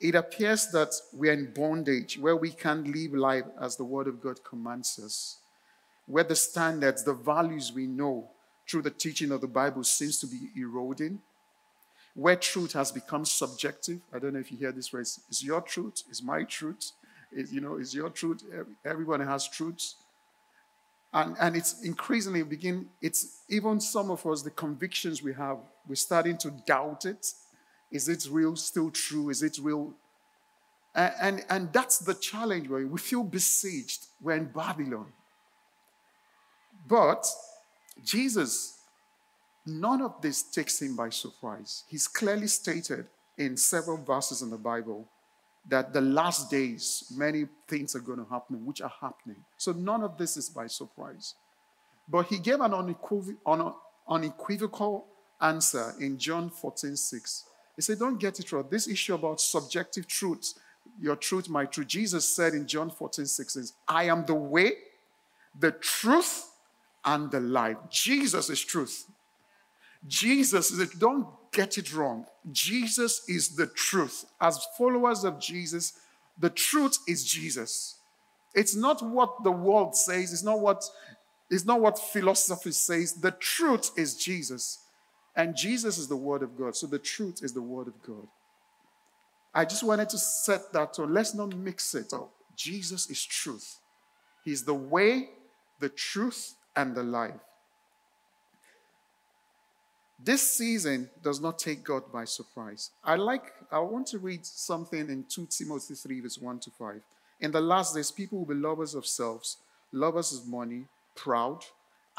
It 0.00 0.14
appears 0.14 0.68
that 0.68 0.94
we're 1.12 1.32
in 1.32 1.52
bondage 1.54 2.18
where 2.18 2.36
we 2.36 2.50
can't 2.50 2.86
live 2.94 3.14
life 3.14 3.44
as 3.60 3.76
the 3.76 3.84
Word 3.84 4.08
of 4.08 4.20
God 4.20 4.44
commands 4.44 4.98
us, 5.02 5.38
where 6.06 6.24
the 6.24 6.36
standards, 6.36 7.02
the 7.02 7.14
values 7.14 7.72
we 7.72 7.86
know 7.86 8.28
through 8.68 8.82
the 8.82 8.90
teaching 8.90 9.32
of 9.32 9.40
the 9.40 9.46
Bible 9.46 9.84
seems 9.84 10.18
to 10.20 10.26
be 10.26 10.50
eroding, 10.56 11.20
where 12.14 12.36
truth 12.36 12.72
has 12.72 12.92
become 12.92 13.24
subjective. 13.24 14.00
I 14.12 14.18
don't 14.18 14.34
know 14.34 14.40
if 14.40 14.52
you 14.52 14.58
hear 14.58 14.72
this 14.72 14.88
phrase. 14.88 15.20
Is 15.30 15.42
your 15.42 15.60
truth? 15.60 16.02
Is 16.10 16.22
my 16.22 16.44
truth? 16.44 16.92
Is, 17.32 17.52
you 17.52 17.60
know, 17.60 17.76
is 17.76 17.94
your 17.94 18.10
truth? 18.10 18.42
Everyone 18.84 19.20
has 19.20 19.48
truths. 19.48 19.96
And, 21.12 21.36
and 21.40 21.56
it's 21.56 21.82
increasingly 21.82 22.42
begin, 22.42 22.88
it's 23.00 23.42
even 23.48 23.80
some 23.80 24.10
of 24.10 24.26
us, 24.26 24.42
the 24.42 24.50
convictions 24.50 25.22
we 25.22 25.32
have, 25.34 25.58
we're 25.88 25.94
starting 25.94 26.36
to 26.38 26.50
doubt 26.66 27.06
it. 27.06 27.26
Is 27.90 28.08
it 28.08 28.26
real, 28.30 28.56
still 28.56 28.90
true? 28.90 29.30
Is 29.30 29.42
it 29.42 29.58
real? 29.60 29.94
And, 30.94 31.14
and, 31.20 31.44
and 31.48 31.72
that's 31.72 31.98
the 31.98 32.14
challenge 32.14 32.68
where 32.68 32.86
we 32.86 32.98
feel 32.98 33.22
besieged. 33.22 34.06
We're 34.20 34.36
in 34.36 34.46
Babylon. 34.46 35.12
But 36.88 37.26
Jesus, 38.04 38.78
none 39.66 40.02
of 40.02 40.20
this 40.22 40.42
takes 40.42 40.80
him 40.80 40.96
by 40.96 41.10
surprise. 41.10 41.84
He's 41.88 42.08
clearly 42.08 42.46
stated 42.46 43.06
in 43.36 43.56
several 43.56 43.98
verses 43.98 44.42
in 44.42 44.50
the 44.50 44.58
Bible 44.58 45.06
that 45.68 45.92
the 45.92 46.00
last 46.00 46.50
days, 46.50 47.12
many 47.16 47.46
things 47.66 47.96
are 47.96 48.00
going 48.00 48.24
to 48.24 48.30
happen, 48.30 48.64
which 48.64 48.80
are 48.80 48.92
happening. 49.00 49.44
So 49.56 49.72
none 49.72 50.02
of 50.02 50.16
this 50.16 50.36
is 50.36 50.48
by 50.48 50.68
surprise. 50.68 51.34
But 52.08 52.26
he 52.26 52.38
gave 52.38 52.60
an 52.60 52.72
unequivocal 54.08 55.04
answer 55.40 55.94
in 56.00 56.18
John 56.18 56.50
14 56.50 56.96
6. 56.96 57.44
He 57.76 57.82
said, 57.82 57.98
Don't 57.98 58.18
get 58.18 58.40
it 58.40 58.50
wrong. 58.50 58.66
This 58.70 58.88
issue 58.88 59.14
about 59.14 59.40
subjective 59.40 60.08
truths, 60.08 60.58
your 61.00 61.16
truth, 61.16 61.48
my 61.48 61.66
truth. 61.66 61.86
Jesus 61.86 62.26
said 62.26 62.54
in 62.54 62.66
John 62.66 62.90
14 62.90 63.26
6 63.26 63.56
is, 63.56 63.72
I 63.86 64.04
am 64.04 64.24
the 64.24 64.34
way, 64.34 64.72
the 65.58 65.72
truth, 65.72 66.50
and 67.04 67.30
the 67.30 67.40
life. 67.40 67.76
Jesus 67.90 68.50
is 68.50 68.60
truth. 68.64 69.06
Jesus 70.06 70.70
is 70.70 70.80
it. 70.80 70.98
Don't 70.98 71.26
get 71.52 71.78
it 71.78 71.94
wrong. 71.94 72.26
Jesus 72.52 73.22
is 73.28 73.50
the 73.50 73.66
truth. 73.66 74.24
As 74.40 74.66
followers 74.76 75.24
of 75.24 75.38
Jesus, 75.40 75.94
the 76.38 76.50
truth 76.50 76.98
is 77.08 77.24
Jesus. 77.24 77.96
It's 78.54 78.74
not 78.74 79.02
what 79.02 79.42
the 79.44 79.50
world 79.52 79.94
says, 79.96 80.32
it's 80.32 80.42
not 80.42 80.60
what 80.60 80.82
it's 81.48 81.64
not 81.64 81.80
what 81.80 81.98
philosophy 81.98 82.72
says. 82.72 83.14
The 83.14 83.30
truth 83.30 83.92
is 83.96 84.16
Jesus. 84.16 84.80
And 85.36 85.54
Jesus 85.54 85.98
is 85.98 86.08
the 86.08 86.16
word 86.16 86.42
of 86.42 86.56
God. 86.56 86.74
So 86.74 86.86
the 86.86 86.98
truth 86.98 87.40
is 87.42 87.52
the 87.52 87.62
word 87.62 87.86
of 87.88 88.02
God. 88.02 88.26
I 89.54 89.64
just 89.64 89.84
wanted 89.84 90.08
to 90.10 90.18
set 90.18 90.72
that 90.72 90.94
tone. 90.94 91.12
Let's 91.12 91.34
not 91.34 91.54
mix 91.54 91.94
it 91.94 92.12
up. 92.12 92.30
Jesus 92.56 93.08
is 93.10 93.22
truth. 93.22 93.78
He's 94.44 94.64
the 94.64 94.74
way, 94.74 95.28
the 95.78 95.90
truth, 95.90 96.54
and 96.74 96.94
the 96.94 97.02
life. 97.02 97.34
This 100.22 100.50
season 100.50 101.10
does 101.22 101.40
not 101.40 101.58
take 101.58 101.84
God 101.84 102.10
by 102.10 102.24
surprise. 102.24 102.90
I 103.04 103.16
like, 103.16 103.52
I 103.70 103.78
want 103.80 104.06
to 104.08 104.18
read 104.18 104.46
something 104.46 105.00
in 105.10 105.24
2 105.28 105.46
Timothy 105.50 105.94
3, 105.94 106.20
verse 106.20 106.38
1 106.38 106.60
to 106.60 106.70
5. 106.70 107.02
In 107.40 107.50
the 107.50 107.60
last 107.60 107.94
days, 107.94 108.10
people 108.10 108.38
will 108.38 108.46
be 108.46 108.54
lovers 108.54 108.94
of 108.94 109.06
selves, 109.06 109.58
lovers 109.92 110.32
of 110.32 110.48
money, 110.48 110.84
proud, 111.14 111.64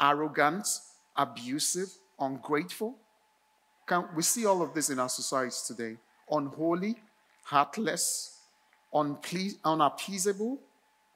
arrogant, 0.00 0.68
abusive, 1.16 1.88
ungrateful. 2.20 2.96
Can, 3.88 4.04
we 4.14 4.22
see 4.22 4.44
all 4.44 4.62
of 4.62 4.74
this 4.74 4.90
in 4.90 4.98
our 4.98 5.08
society 5.08 5.56
today. 5.66 5.96
Unholy, 6.30 6.96
heartless, 7.42 8.38
unple- 8.92 9.56
unappeasable, 9.64 10.58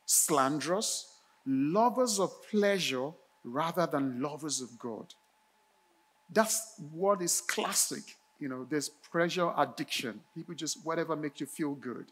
slanderous, 0.07 1.19
lovers 1.47 2.19
of 2.19 2.31
pleasure 2.50 3.11
rather 3.45 3.87
than 3.87 4.23
lovers 4.23 4.61
of 4.62 4.79
God. 4.79 5.12
That's 6.33 6.81
what 6.93 7.21
is 7.21 7.43
classic. 7.43 8.17
You 8.41 8.49
know, 8.49 8.67
there's 8.69 8.88
pleasure 8.88 9.52
addiction. 9.57 10.21
People 10.35 10.55
just, 10.55 10.85
whatever 10.85 11.14
makes 11.14 11.41
you 11.41 11.47
feel 11.47 11.75
good. 11.75 12.07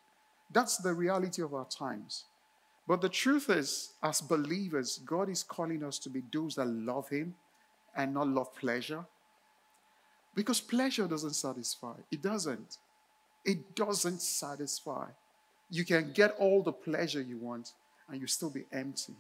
That's 0.53 0.77
the 0.77 0.93
reality 0.93 1.43
of 1.43 1.55
our 1.55 1.67
times. 1.67 2.25
But 2.87 3.01
the 3.01 3.09
truth 3.09 3.49
is, 3.49 3.93
as 4.03 4.21
believers, 4.21 5.01
God 5.07 5.29
is 5.31 5.43
calling 5.43 5.83
us 5.85 5.99
to 6.01 6.11
be 6.11 6.23
those 6.33 6.57
that 6.57 6.67
love 6.67 7.09
Him 7.09 7.35
and 7.97 8.13
not 8.13 8.29
love 8.29 8.55
pleasure. 8.55 9.07
Because 10.35 10.61
pleasure 10.61 11.07
doesn't 11.07 11.35
satisfy. 11.35 11.95
It 12.11 12.23
doesn't. 12.23 12.79
It 13.45 13.75
doesn't 13.75 14.23
satisfy. 14.23 15.07
You 15.71 15.85
can 15.85 16.13
get 16.13 16.37
all 16.39 16.63
the 16.63 16.73
pleasure 16.73 17.21
you 17.21 17.39
want 17.39 17.73
and 18.09 18.21
you 18.21 18.27
still 18.27 18.51
be 18.51 18.65
empty. 18.73 19.15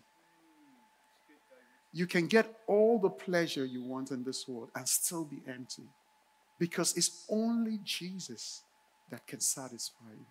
You 1.92 2.06
can 2.06 2.26
get 2.26 2.60
all 2.66 2.98
the 2.98 3.10
pleasure 3.10 3.64
you 3.64 3.82
want 3.82 4.10
in 4.10 4.22
this 4.22 4.46
world 4.46 4.70
and 4.76 4.88
still 4.88 5.24
be 5.24 5.42
empty. 5.48 5.82
Because 6.58 6.96
it's 6.96 7.24
only 7.28 7.80
Jesus 7.82 8.62
that 9.10 9.26
can 9.26 9.40
satisfy 9.40 10.10
you. 10.12 10.26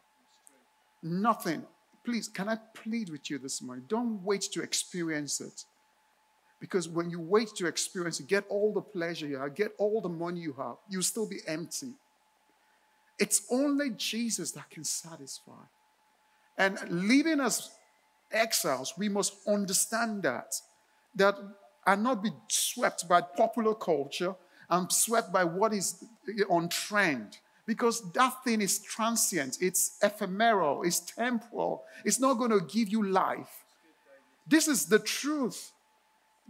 Nothing. 1.02 1.64
Please, 2.06 2.28
can 2.28 2.48
I 2.48 2.58
plead 2.74 3.10
with 3.10 3.30
you 3.30 3.40
this 3.40 3.62
morning? 3.62 3.86
Don't 3.88 4.24
wait 4.24 4.42
to 4.54 4.62
experience 4.62 5.42
it. 5.42 5.66
Because 6.60 6.90
when 6.90 7.10
you 7.10 7.20
wait 7.20 7.50
to 7.56 7.68
experience 7.68 8.20
it, 8.20 8.28
get 8.28 8.46
all 8.50 8.74
the 8.74 8.82
pleasure 8.82 9.28
you 9.28 9.38
have, 9.38 9.56
get 9.56 9.72
all 9.78 10.02
the 10.02 10.10
money 10.10 10.42
you 10.42 10.54
have, 10.54 10.76
you'll 10.90 11.04
still 11.04 11.28
be 11.28 11.40
empty. 11.48 11.94
It's 13.18 13.44
only 13.50 13.92
Jesus 13.92 14.52
that 14.52 14.70
can 14.70 14.84
satisfy. 14.84 15.64
And 16.58 16.78
living 16.90 17.40
as 17.40 17.70
exiles, 18.32 18.94
we 18.98 19.10
must 19.10 19.34
understand 19.48 20.24
that. 20.24 20.56
That 21.16 21.36
and 21.86 22.04
not 22.04 22.22
be 22.22 22.32
swept 22.50 23.08
by 23.08 23.22
popular 23.22 23.74
culture 23.74 24.36
and 24.70 24.92
swept 24.92 25.32
by 25.32 25.44
what 25.44 25.74
is 25.74 26.04
on 26.50 26.70
trend. 26.70 27.40
Because 27.66 28.12
that 28.14 28.44
thing 28.44 28.62
is 28.62 28.80
transient, 28.80 29.58
it's 29.62 29.98
ephemeral, 30.02 30.84
it's 30.84 31.00
temporal, 31.00 31.84
it's 32.04 32.20
not 32.20 32.36
going 32.36 32.52
to 32.52 32.62
give 32.62 32.90
you 32.90 33.04
life. 33.04 33.64
This 34.48 34.68
is 34.68 34.86
the 34.86 35.00
truth. 35.00 35.72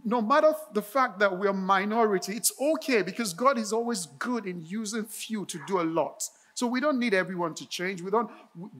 No 0.05 0.21
matter 0.21 0.53
the 0.73 0.81
fact 0.81 1.19
that 1.19 1.37
we're 1.37 1.53
minority, 1.53 2.33
it's 2.33 2.51
okay 2.59 3.01
because 3.01 3.33
God 3.33 3.57
is 3.57 3.73
always 3.73 4.05
good 4.05 4.45
in 4.45 4.63
using 4.65 5.05
few 5.05 5.45
to 5.45 5.59
do 5.67 5.81
a 5.81 5.83
lot. 5.83 6.23
So 6.53 6.67
we 6.67 6.79
don't 6.79 6.99
need 6.99 7.13
everyone 7.13 7.53
to 7.55 7.67
change. 7.67 8.01
We 8.01 8.11
don't 8.11 8.29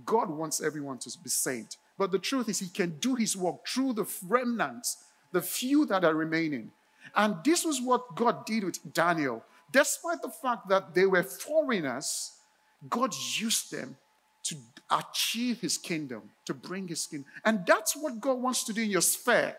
God 0.05 0.29
wants 0.29 0.61
everyone 0.61 0.97
to 0.99 1.17
be 1.23 1.29
saved. 1.29 1.77
But 1.97 2.11
the 2.11 2.19
truth 2.19 2.49
is 2.49 2.59
he 2.59 2.69
can 2.69 2.97
do 2.99 3.15
his 3.15 3.35
work 3.35 3.67
through 3.67 3.93
the 3.93 4.05
remnants, 4.27 5.03
the 5.31 5.41
few 5.41 5.85
that 5.87 6.03
are 6.03 6.13
remaining. 6.13 6.71
And 7.15 7.35
this 7.43 7.65
was 7.65 7.81
what 7.81 8.15
God 8.15 8.45
did 8.45 8.63
with 8.63 8.93
Daniel. 8.93 9.43
Despite 9.71 10.21
the 10.21 10.29
fact 10.29 10.67
that 10.69 10.93
they 10.93 11.05
were 11.05 11.23
foreigners, 11.23 12.33
God 12.89 13.13
used 13.37 13.71
them 13.71 13.97
to 14.43 14.55
achieve 14.89 15.59
his 15.59 15.77
kingdom, 15.77 16.31
to 16.45 16.53
bring 16.53 16.87
his 16.87 17.05
kingdom. 17.05 17.29
And 17.45 17.65
that's 17.65 17.95
what 17.95 18.19
God 18.19 18.41
wants 18.41 18.63
to 18.65 18.73
do 18.73 18.81
in 18.81 18.89
your 18.89 19.01
sphere, 19.01 19.55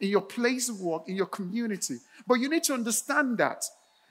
in 0.00 0.08
your 0.08 0.22
place 0.22 0.68
of 0.68 0.80
work, 0.80 1.08
in 1.08 1.16
your 1.16 1.26
community. 1.26 1.98
But 2.26 2.34
you 2.34 2.48
need 2.48 2.64
to 2.64 2.74
understand 2.74 3.38
that, 3.38 3.64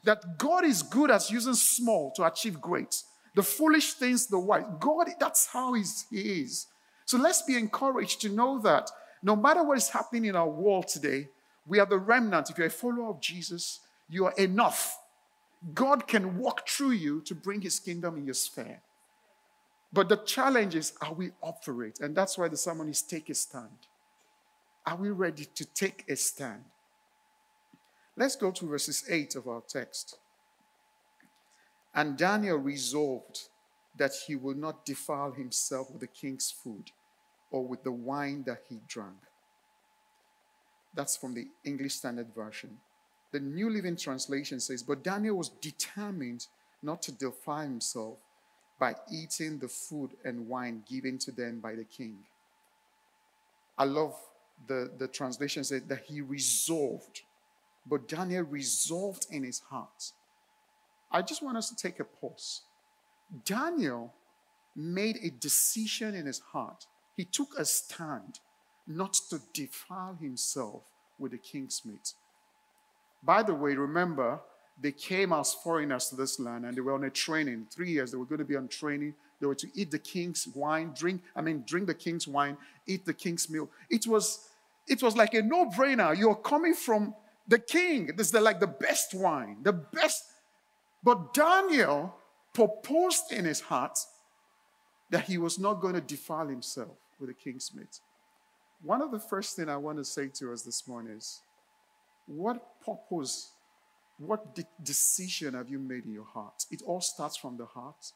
that 0.03 0.37
God 0.37 0.65
is 0.65 0.83
good 0.83 1.11
at 1.11 1.29
using 1.29 1.53
small 1.53 2.11
to 2.15 2.25
achieve 2.25 2.59
great. 2.61 3.03
The 3.35 3.43
foolish 3.43 3.93
things, 3.93 4.27
the 4.27 4.39
wise. 4.39 4.65
God, 4.79 5.09
that's 5.19 5.47
how 5.47 5.73
he 5.73 5.81
is. 5.81 6.67
So 7.05 7.17
let's 7.17 7.41
be 7.41 7.57
encouraged 7.57 8.21
to 8.21 8.29
know 8.29 8.59
that 8.59 8.89
no 9.21 9.35
matter 9.35 9.63
what 9.63 9.77
is 9.77 9.89
happening 9.89 10.25
in 10.25 10.35
our 10.35 10.49
world 10.49 10.87
today, 10.87 11.29
we 11.65 11.79
are 11.79 11.85
the 11.85 11.97
remnant. 11.97 12.49
If 12.49 12.57
you're 12.57 12.67
a 12.67 12.71
follower 12.71 13.09
of 13.09 13.21
Jesus, 13.21 13.79
you 14.09 14.25
are 14.25 14.33
enough. 14.33 14.99
God 15.73 16.07
can 16.07 16.37
walk 16.37 16.67
through 16.67 16.91
you 16.91 17.21
to 17.21 17.33
bring 17.33 17.61
his 17.61 17.79
kingdom 17.79 18.17
in 18.17 18.25
your 18.25 18.33
sphere. 18.33 18.81
But 19.93 20.09
the 20.09 20.17
challenge 20.17 20.75
is, 20.75 20.93
are 21.01 21.13
we 21.13 21.31
up 21.41 21.63
for 21.63 21.83
it? 21.85 21.99
And 22.01 22.15
that's 22.15 22.37
why 22.37 22.47
the 22.47 22.57
sermon 22.57 22.89
is 22.89 23.01
take 23.01 23.29
a 23.29 23.35
stand. 23.35 23.69
Are 24.85 24.97
we 24.97 25.09
ready 25.09 25.45
to 25.55 25.65
take 25.65 26.03
a 26.09 26.15
stand? 26.15 26.65
Let's 28.17 28.35
go 28.35 28.51
to 28.51 28.67
verses 28.67 29.05
8 29.09 29.35
of 29.35 29.47
our 29.47 29.61
text. 29.67 30.17
And 31.95 32.17
Daniel 32.17 32.57
resolved 32.57 33.47
that 33.97 34.11
he 34.27 34.35
will 34.35 34.55
not 34.55 34.85
defile 34.85 35.31
himself 35.31 35.89
with 35.91 36.01
the 36.01 36.07
king's 36.07 36.51
food 36.51 36.91
or 37.51 37.65
with 37.65 37.83
the 37.83 37.91
wine 37.91 38.43
that 38.45 38.63
he 38.67 38.79
drank. 38.87 39.15
That's 40.95 41.15
from 41.15 41.33
the 41.33 41.47
English 41.63 41.95
Standard 41.95 42.33
Version. 42.35 42.77
The 43.31 43.39
New 43.39 43.69
Living 43.69 43.95
Translation 43.95 44.59
says, 44.59 44.83
But 44.83 45.03
Daniel 45.03 45.37
was 45.37 45.49
determined 45.49 46.47
not 46.81 47.01
to 47.03 47.11
defile 47.11 47.63
himself 47.63 48.17
by 48.79 48.95
eating 49.11 49.59
the 49.59 49.67
food 49.67 50.11
and 50.25 50.47
wine 50.47 50.83
given 50.87 51.17
to 51.19 51.31
them 51.31 51.59
by 51.59 51.75
the 51.75 51.85
king. 51.85 52.17
I 53.77 53.85
love 53.85 54.15
the, 54.67 54.91
the 54.97 55.07
translation 55.07 55.63
said 55.63 55.87
that 55.89 56.03
he 56.07 56.21
resolved, 56.21 57.21
but 57.85 58.07
Daniel 58.07 58.43
resolved 58.43 59.27
in 59.29 59.43
his 59.43 59.59
heart. 59.69 60.11
I 61.11 61.21
just 61.21 61.43
want 61.43 61.57
us 61.57 61.69
to 61.69 61.75
take 61.75 61.99
a 61.99 62.03
pause. 62.03 62.61
Daniel 63.45 64.13
made 64.75 65.17
a 65.21 65.29
decision 65.29 66.15
in 66.15 66.25
his 66.25 66.39
heart. 66.39 66.85
He 67.15 67.25
took 67.25 67.49
a 67.57 67.65
stand 67.65 68.39
not 68.87 69.13
to 69.29 69.39
defile 69.53 70.17
himself 70.19 70.83
with 71.19 71.31
the 71.31 71.37
king's 71.37 71.83
meat. 71.85 72.13
By 73.23 73.43
the 73.43 73.53
way, 73.53 73.75
remember, 73.75 74.41
they 74.81 74.91
came 74.91 75.31
as 75.31 75.53
foreigners 75.53 76.09
to 76.09 76.15
this 76.15 76.39
land 76.39 76.65
and 76.65 76.75
they 76.75 76.81
were 76.81 76.93
on 76.93 77.03
a 77.03 77.09
training. 77.09 77.67
Three 77.71 77.91
years, 77.91 78.11
they 78.11 78.17
were 78.17 78.25
going 78.25 78.39
to 78.39 78.45
be 78.45 78.55
on 78.55 78.67
training. 78.67 79.13
They 79.39 79.47
were 79.47 79.55
to 79.55 79.67
eat 79.75 79.91
the 79.91 79.99
king's 79.99 80.47
wine, 80.47 80.93
drink, 80.95 81.21
I 81.35 81.41
mean, 81.41 81.63
drink 81.65 81.87
the 81.87 81.93
king's 81.93 82.27
wine, 82.27 82.57
eat 82.87 83.05
the 83.05 83.13
king's 83.13 83.49
meal. 83.49 83.69
It 83.89 84.07
was, 84.07 84.49
it 84.87 85.01
was 85.01 85.15
like 85.15 85.33
a 85.33 85.41
no-brainer. 85.41 86.17
You're 86.17 86.35
coming 86.35 86.73
from 86.73 87.15
the 87.47 87.59
king. 87.59 88.11
This 88.15 88.27
is 88.27 88.31
the, 88.31 88.41
like 88.41 88.59
the 88.59 88.67
best 88.67 89.13
wine, 89.13 89.57
the 89.63 89.73
best. 89.73 90.23
But 91.03 91.33
Daniel 91.33 92.15
proposed 92.53 93.31
in 93.31 93.45
his 93.45 93.59
heart 93.61 93.97
that 95.09 95.25
he 95.25 95.37
was 95.37 95.59
not 95.59 95.81
going 95.81 95.93
to 95.95 96.01
defile 96.01 96.47
himself 96.47 96.97
with 97.19 97.29
the 97.29 97.33
king's 97.33 97.71
meat. 97.75 97.99
One 98.81 99.01
of 99.01 99.11
the 99.11 99.19
first 99.19 99.55
things 99.55 99.69
I 99.69 99.77
want 99.77 99.97
to 99.97 100.05
say 100.05 100.27
to 100.35 100.51
us 100.51 100.63
this 100.63 100.87
morning 100.87 101.17
is 101.17 101.41
what 102.25 102.81
purpose, 102.85 103.51
what 104.17 104.55
de- 104.55 104.65
decision 104.81 105.53
have 105.53 105.69
you 105.69 105.79
made 105.79 106.05
in 106.05 106.13
your 106.13 106.25
heart? 106.25 106.65
It 106.71 106.81
all 106.85 107.01
starts 107.01 107.37
from 107.37 107.57
the 107.57 107.65
heart. 107.65 108.11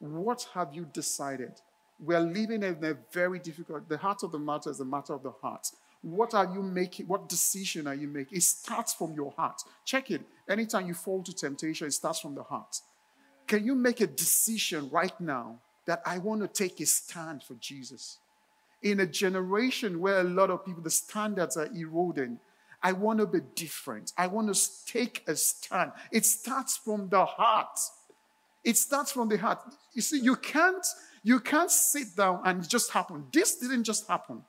What 0.00 0.46
have 0.54 0.74
you 0.74 0.86
decided? 0.92 1.60
We 1.98 2.14
are 2.14 2.20
living 2.20 2.62
in 2.62 2.84
a 2.84 2.96
very 3.12 3.38
difficult, 3.38 3.88
the 3.88 3.98
heart 3.98 4.22
of 4.22 4.32
the 4.32 4.38
matter 4.38 4.70
is 4.70 4.78
the 4.78 4.84
matter 4.84 5.14
of 5.14 5.22
the 5.22 5.32
heart. 5.42 5.70
What 6.02 6.32
are 6.34 6.44
you 6.44 6.62
making? 6.62 7.08
What 7.08 7.28
decision 7.28 7.88
are 7.88 7.94
you 7.94 8.06
making? 8.06 8.38
It 8.38 8.44
starts 8.44 8.94
from 8.94 9.14
your 9.14 9.32
heart. 9.32 9.62
Check 9.84 10.12
it. 10.12 10.22
Anytime 10.48 10.86
you 10.86 10.94
fall 10.94 11.22
to 11.24 11.32
temptation, 11.34 11.88
it 11.88 11.92
starts 11.92 12.20
from 12.20 12.36
the 12.36 12.44
heart. 12.44 12.80
Can 13.48 13.64
you 13.64 13.74
make 13.74 14.00
a 14.00 14.06
decision 14.06 14.88
right 14.90 15.18
now 15.20 15.58
that 15.86 16.02
I 16.06 16.18
want 16.18 16.42
to 16.42 16.48
take 16.48 16.80
a 16.80 16.86
stand 16.86 17.42
for 17.42 17.54
Jesus? 17.54 18.18
in 18.82 19.00
a 19.00 19.06
generation 19.06 20.00
where 20.00 20.20
a 20.20 20.24
lot 20.24 20.50
of 20.50 20.64
people, 20.64 20.82
the 20.82 20.90
standards 20.90 21.56
are 21.56 21.68
eroding. 21.74 22.38
I 22.82 22.92
want 22.92 23.18
to 23.18 23.26
be 23.26 23.40
different. 23.54 24.12
I 24.16 24.28
want 24.28 24.54
to 24.54 24.70
take 24.86 25.24
a 25.26 25.34
stand. 25.34 25.92
It 26.12 26.24
starts 26.24 26.76
from 26.76 27.08
the 27.08 27.24
heart. 27.24 27.78
It 28.64 28.76
starts 28.76 29.10
from 29.10 29.28
the 29.28 29.36
heart. 29.36 29.60
You 29.94 30.02
see, 30.02 30.20
you 30.20 30.36
can't 30.36 30.86
you 31.22 31.40
can't 31.40 31.70
sit 31.70 32.16
down 32.16 32.42
and 32.44 32.64
it 32.64 32.68
just 32.68 32.90
happen. 32.92 33.26
This 33.32 33.56
didn't 33.56 33.84
just 33.84 34.06
happen. 34.06 34.42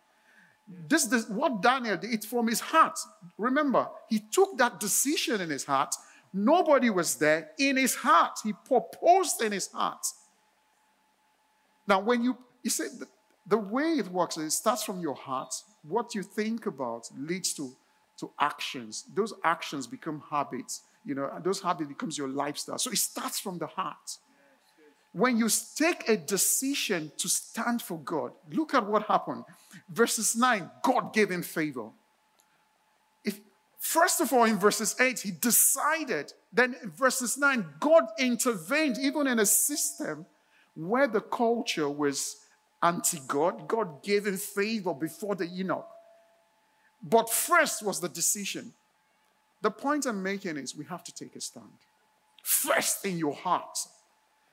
This, 0.87 1.05
this 1.05 1.27
what 1.27 1.61
Daniel 1.61 1.97
did, 1.97 2.13
it's 2.13 2.25
from 2.25 2.47
his 2.47 2.59
heart. 2.59 2.97
Remember, 3.37 3.87
he 4.07 4.19
took 4.19 4.57
that 4.57 4.79
decision 4.79 5.41
in 5.41 5.49
his 5.49 5.65
heart. 5.65 5.95
Nobody 6.31 6.89
was 6.89 7.15
there. 7.15 7.49
In 7.57 7.77
his 7.77 7.95
heart, 7.95 8.39
he 8.43 8.53
proposed 8.53 9.41
in 9.41 9.51
his 9.51 9.67
heart. 9.67 10.05
Now, 11.87 11.99
when 12.01 12.23
you 12.23 12.37
you 12.61 12.69
say 12.69 12.85
the 13.49 13.57
way 13.57 13.93
it 13.97 14.07
works 14.09 14.37
it 14.37 14.51
starts 14.51 14.83
from 14.83 15.01
your 15.01 15.15
heart. 15.15 15.53
What 15.83 16.13
you 16.13 16.23
think 16.23 16.67
about 16.67 17.09
leads 17.17 17.53
to, 17.53 17.75
to 18.17 18.31
actions. 18.39 19.05
Those 19.13 19.33
actions 19.43 19.87
become 19.87 20.21
habits. 20.29 20.83
You 21.03 21.15
know, 21.15 21.29
and 21.33 21.43
those 21.43 21.61
habits 21.61 21.87
becomes 21.87 22.17
your 22.17 22.27
lifestyle. 22.27 22.77
So 22.77 22.91
it 22.91 22.97
starts 22.97 23.39
from 23.39 23.57
the 23.57 23.67
heart. 23.67 24.17
When 25.11 25.37
you 25.37 25.49
take 25.75 26.07
a 26.07 26.17
decision 26.17 27.11
to 27.17 27.27
stand 27.27 27.81
for 27.81 27.97
God, 27.99 28.31
look 28.51 28.73
at 28.73 28.85
what 28.85 29.03
happened. 29.03 29.43
Verses 29.89 30.35
9, 30.35 30.69
God 30.83 31.13
gave 31.13 31.31
him 31.31 31.41
favor. 31.41 31.89
If, 33.23 33.39
first 33.79 34.21
of 34.21 34.31
all, 34.31 34.43
in 34.43 34.57
verses 34.57 34.95
8, 34.99 35.19
he 35.19 35.31
decided. 35.31 36.33
Then 36.53 36.75
in 36.83 36.91
verses 36.91 37.37
9, 37.37 37.65
God 37.79 38.03
intervened 38.19 38.97
even 38.99 39.25
in 39.25 39.39
a 39.39 39.45
system 39.45 40.27
where 40.75 41.07
the 41.07 41.21
culture 41.21 41.89
was 41.89 42.37
anti 42.83 43.19
God. 43.27 43.67
God 43.67 44.03
gave 44.03 44.27
him 44.27 44.37
favor 44.37 44.93
before 44.93 45.35
the 45.35 45.47
eunuch. 45.47 45.87
But 47.01 47.29
first 47.29 47.83
was 47.83 47.99
the 47.99 48.09
decision. 48.09 48.73
The 49.61 49.71
point 49.71 50.05
I'm 50.05 50.21
making 50.21 50.57
is 50.57 50.75
we 50.75 50.85
have 50.85 51.03
to 51.05 51.13
take 51.13 51.35
a 51.35 51.41
stand. 51.41 51.65
First 52.43 53.05
in 53.05 53.17
your 53.17 53.33
heart, 53.33 53.77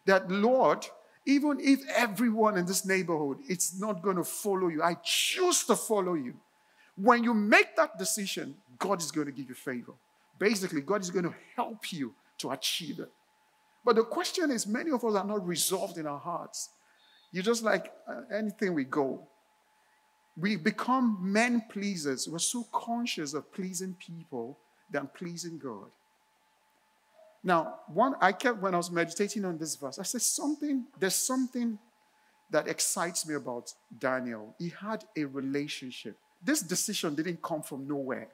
that 0.07 0.31
Lord, 0.31 0.87
even 1.27 1.59
if 1.61 1.81
everyone 1.95 2.57
in 2.57 2.67
this 2.67 2.87
neighborhood 2.87 3.39
it's 3.49 3.79
not 3.79 4.03
going 4.03 4.17
to 4.17 4.25
follow 4.25 4.69
you, 4.69 4.83
I 4.83 4.97
choose 5.05 5.65
to 5.65 5.77
follow 5.77 6.15
you. 6.15 6.35
When 6.97 7.23
you 7.23 7.35
make 7.35 7.77
that 7.77 7.99
decision, 7.99 8.55
God 8.79 9.03
is 9.03 9.11
going 9.11 9.27
to 9.27 9.33
give 9.33 9.49
you 9.49 9.55
favor. 9.55 9.93
Basically, 10.39 10.81
God 10.81 11.03
is 11.03 11.11
going 11.11 11.25
to 11.25 11.35
help 11.55 11.93
you 11.93 12.15
to 12.39 12.51
achieve 12.51 12.99
it. 13.01 13.11
But 13.85 13.97
the 13.97 14.05
question 14.05 14.51
is, 14.51 14.67
many 14.67 14.91
of 14.91 15.05
us 15.05 15.15
are 15.15 15.25
not 15.25 15.47
resolved 15.47 15.99
in 15.99 16.07
our 16.07 16.19
hearts. 16.19 16.71
You 17.33 17.43
just 17.43 17.63
like 17.63 17.93
uh, 18.09 18.23
anything 18.35 18.75
we 18.75 18.85
go. 18.85 19.27
We 20.37 20.57
become 20.57 21.19
men 21.21 21.65
pleasers. 21.71 22.29
We're 22.29 22.39
so 22.39 22.67
conscious 22.73 23.35
of 23.35 23.53
pleasing 23.53 23.95
people 23.95 24.59
than 24.91 25.09
pleasing 25.09 25.59
God. 25.59 25.91
Now, 27.47 27.77
one 27.87 28.17
I 28.21 28.33
kept 28.33 28.61
when 28.61 28.75
I 28.75 28.77
was 28.77 28.91
meditating 28.91 29.45
on 29.45 29.57
this 29.57 29.77
verse, 29.77 30.01
I 30.01 30.03
said 30.03 30.23
something, 30.23 30.85
there's 30.99 31.15
something 31.15 31.79
that 32.51 32.67
excites 32.67 33.25
me 33.25 33.37
about 33.37 33.73
Daniel. 34.01 34.53
He 34.59 34.71
had 34.71 35.05
a 35.17 35.27
relationship. 35.27 36.17
This 36.43 36.61
decision 36.61 37.15
didn't 37.15 37.41
come 37.41 37.63
from 37.63 37.87
nowhere. 37.87 38.31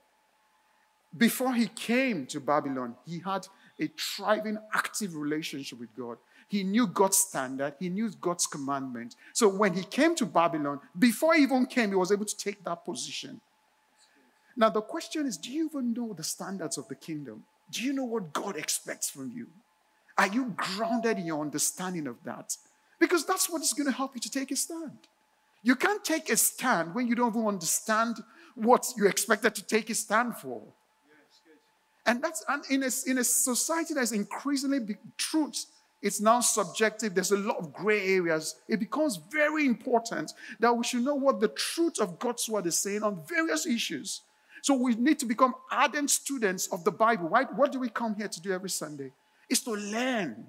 Before 1.14 1.52
he 1.52 1.66
came 1.66 2.24
to 2.28 2.40
Babylon, 2.40 2.96
he 3.04 3.18
had 3.18 3.46
a 3.78 3.88
thriving, 3.88 4.56
active 4.72 5.14
relationship 5.14 5.78
with 5.78 5.94
God. 5.94 6.16
He 6.48 6.64
knew 6.64 6.86
God's 6.86 7.18
standard, 7.18 7.74
he 7.78 7.90
knew 7.90 8.10
God's 8.18 8.46
commandment. 8.46 9.16
So 9.34 9.46
when 9.46 9.74
he 9.74 9.82
came 9.82 10.14
to 10.16 10.24
Babylon, 10.24 10.80
before 10.98 11.34
he 11.34 11.42
even 11.42 11.66
came, 11.66 11.90
he 11.90 11.96
was 11.96 12.12
able 12.12 12.24
to 12.24 12.36
take 12.36 12.64
that 12.64 12.82
position. 12.82 13.42
Now, 14.56 14.70
the 14.70 14.80
question 14.80 15.26
is 15.26 15.36
do 15.36 15.52
you 15.52 15.66
even 15.66 15.92
know 15.92 16.14
the 16.14 16.24
standards 16.24 16.78
of 16.78 16.88
the 16.88 16.94
kingdom? 16.94 17.44
Do 17.72 17.82
you 17.82 17.92
know 17.92 18.04
what 18.04 18.32
God 18.32 18.56
expects 18.56 19.10
from 19.10 19.32
you? 19.32 19.48
Are 20.16 20.28
you 20.28 20.54
grounded 20.56 21.18
in 21.18 21.26
your 21.26 21.40
understanding 21.40 22.06
of 22.06 22.22
that? 22.24 22.56
Because 23.00 23.24
that's 23.24 23.50
what 23.50 23.62
is 23.62 23.72
going 23.72 23.86
to 23.86 23.96
help 23.96 24.14
you 24.14 24.20
to 24.20 24.30
take 24.30 24.50
a 24.52 24.56
stand. 24.56 24.98
You 25.62 25.74
can't 25.74 26.04
take 26.04 26.30
a 26.30 26.36
stand 26.36 26.94
when 26.94 27.08
you 27.08 27.14
don't 27.14 27.34
even 27.34 27.46
understand 27.46 28.22
what 28.54 28.86
you 28.96 29.06
expected 29.06 29.54
to 29.56 29.64
take 29.64 29.90
a 29.90 29.94
stand 29.94 30.36
for. 30.36 30.62
And 32.04 32.22
that's 32.22 32.44
and 32.48 32.62
in 32.68 32.82
a, 32.82 32.90
in 33.06 33.18
a 33.18 33.24
society 33.24 33.94
that's 33.94 34.12
increasingly 34.12 34.80
truth 35.16 35.66
it's 36.02 36.20
now 36.20 36.40
subjective. 36.40 37.14
There's 37.14 37.30
a 37.30 37.36
lot 37.36 37.58
of 37.58 37.72
gray 37.72 38.16
areas. 38.16 38.56
It 38.68 38.80
becomes 38.80 39.20
very 39.30 39.66
important 39.66 40.32
that 40.58 40.76
we 40.76 40.82
should 40.82 41.04
know 41.04 41.14
what 41.14 41.40
the 41.40 41.48
truth 41.48 42.00
of 42.00 42.18
God's 42.18 42.48
word 42.48 42.66
is 42.66 42.76
saying 42.76 43.04
on 43.04 43.22
various 43.24 43.66
issues. 43.66 44.22
So 44.62 44.74
we 44.74 44.94
need 44.94 45.18
to 45.18 45.26
become 45.26 45.54
ardent 45.70 46.08
students 46.08 46.68
of 46.68 46.84
the 46.84 46.92
Bible. 46.92 47.28
Right? 47.28 47.52
What 47.54 47.72
do 47.72 47.80
we 47.80 47.88
come 47.88 48.14
here 48.14 48.28
to 48.28 48.40
do 48.40 48.52
every 48.52 48.70
Sunday? 48.70 49.10
Is 49.50 49.60
to 49.62 49.72
learn, 49.72 50.46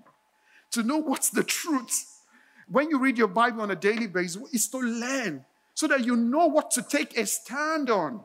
to 0.71 0.84
know 0.84 0.97
what's 0.97 1.30
the 1.32 1.43
truth. 1.43 2.21
When 2.69 2.89
you 2.89 2.99
read 2.99 3.17
your 3.17 3.28
Bible 3.28 3.62
on 3.62 3.71
a 3.71 3.76
daily 3.76 4.08
basis, 4.08 4.41
is 4.54 4.67
to 4.69 4.78
learn 4.78 5.43
so 5.73 5.88
that 5.88 6.06
you 6.06 6.15
know 6.15 6.45
what 6.45 6.71
to 6.71 6.84
take 6.84 7.17
a 7.17 7.26
stand 7.26 7.89
on. 7.89 8.21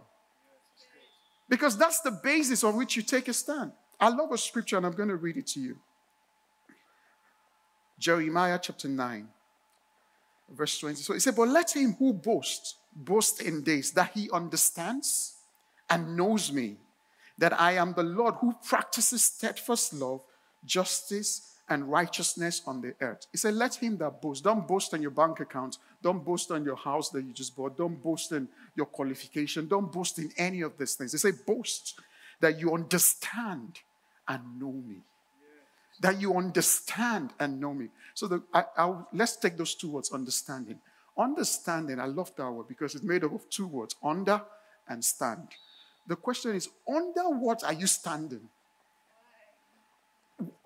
Because 1.48 1.76
that's 1.76 2.00
the 2.02 2.10
basis 2.10 2.62
on 2.62 2.76
which 2.76 2.94
you 2.94 3.02
take 3.02 3.26
a 3.26 3.32
stand. 3.32 3.72
I 3.98 4.10
love 4.10 4.30
a 4.30 4.38
scripture 4.38 4.76
and 4.76 4.84
I'm 4.84 4.92
going 4.92 5.08
to 5.08 5.16
read 5.16 5.38
it 5.38 5.46
to 5.48 5.60
you. 5.60 5.78
Jeremiah 7.98 8.60
chapter 8.62 8.88
9, 8.88 9.26
verse 10.54 10.78
20. 10.78 10.96
So 10.96 11.14
he 11.14 11.20
said, 11.20 11.34
But 11.34 11.48
let 11.48 11.74
him 11.74 11.96
who 11.98 12.12
boasts 12.12 12.76
boast 12.94 13.40
in 13.40 13.64
this, 13.64 13.90
that 13.92 14.12
he 14.14 14.30
understands 14.30 15.37
and 15.90 16.16
knows 16.16 16.52
me, 16.52 16.76
that 17.38 17.58
I 17.58 17.72
am 17.72 17.94
the 17.94 18.02
Lord 18.02 18.34
who 18.40 18.54
practices 18.66 19.24
steadfast 19.24 19.94
love, 19.94 20.22
justice, 20.64 21.54
and 21.68 21.90
righteousness 21.90 22.62
on 22.66 22.80
the 22.80 22.94
earth. 23.00 23.26
He 23.30 23.38
said, 23.38 23.54
Let 23.54 23.74
him 23.74 23.98
that 23.98 24.20
boasts. 24.20 24.42
Don't 24.42 24.66
boast 24.66 24.94
on 24.94 25.02
your 25.02 25.10
bank 25.10 25.40
account. 25.40 25.78
Don't 26.02 26.24
boast 26.24 26.50
on 26.50 26.64
your 26.64 26.76
house 26.76 27.10
that 27.10 27.24
you 27.24 27.32
just 27.32 27.54
bought. 27.54 27.76
Don't 27.76 28.02
boast 28.02 28.32
in 28.32 28.48
your 28.74 28.86
qualification. 28.86 29.68
Don't 29.68 29.92
boast 29.92 30.18
in 30.18 30.32
any 30.36 30.62
of 30.62 30.76
these 30.78 30.94
things. 30.94 31.12
He 31.12 31.18
said, 31.18 31.34
Boast 31.46 32.00
that 32.40 32.58
you 32.58 32.72
understand 32.74 33.80
and 34.26 34.58
know 34.58 34.72
me 34.72 35.02
that 36.00 36.20
you 36.20 36.34
understand 36.36 37.32
and 37.40 37.60
know 37.60 37.74
me. 37.74 37.88
So 38.14 38.26
the, 38.26 38.42
I, 38.52 38.94
let's 39.12 39.36
take 39.36 39.56
those 39.56 39.74
two 39.74 39.90
words, 39.90 40.12
understanding. 40.12 40.78
Understanding, 41.16 41.98
I 41.98 42.06
love 42.06 42.34
that 42.36 42.50
word 42.50 42.68
because 42.68 42.94
it's 42.94 43.04
made 43.04 43.24
up 43.24 43.34
of 43.34 43.48
two 43.50 43.66
words, 43.66 43.96
under 44.02 44.40
and 44.88 45.04
stand. 45.04 45.48
The 46.08 46.16
question 46.16 46.56
is, 46.56 46.70
under 46.88 47.28
what 47.28 47.62
are 47.62 47.74
you 47.74 47.86
standing? 47.86 48.48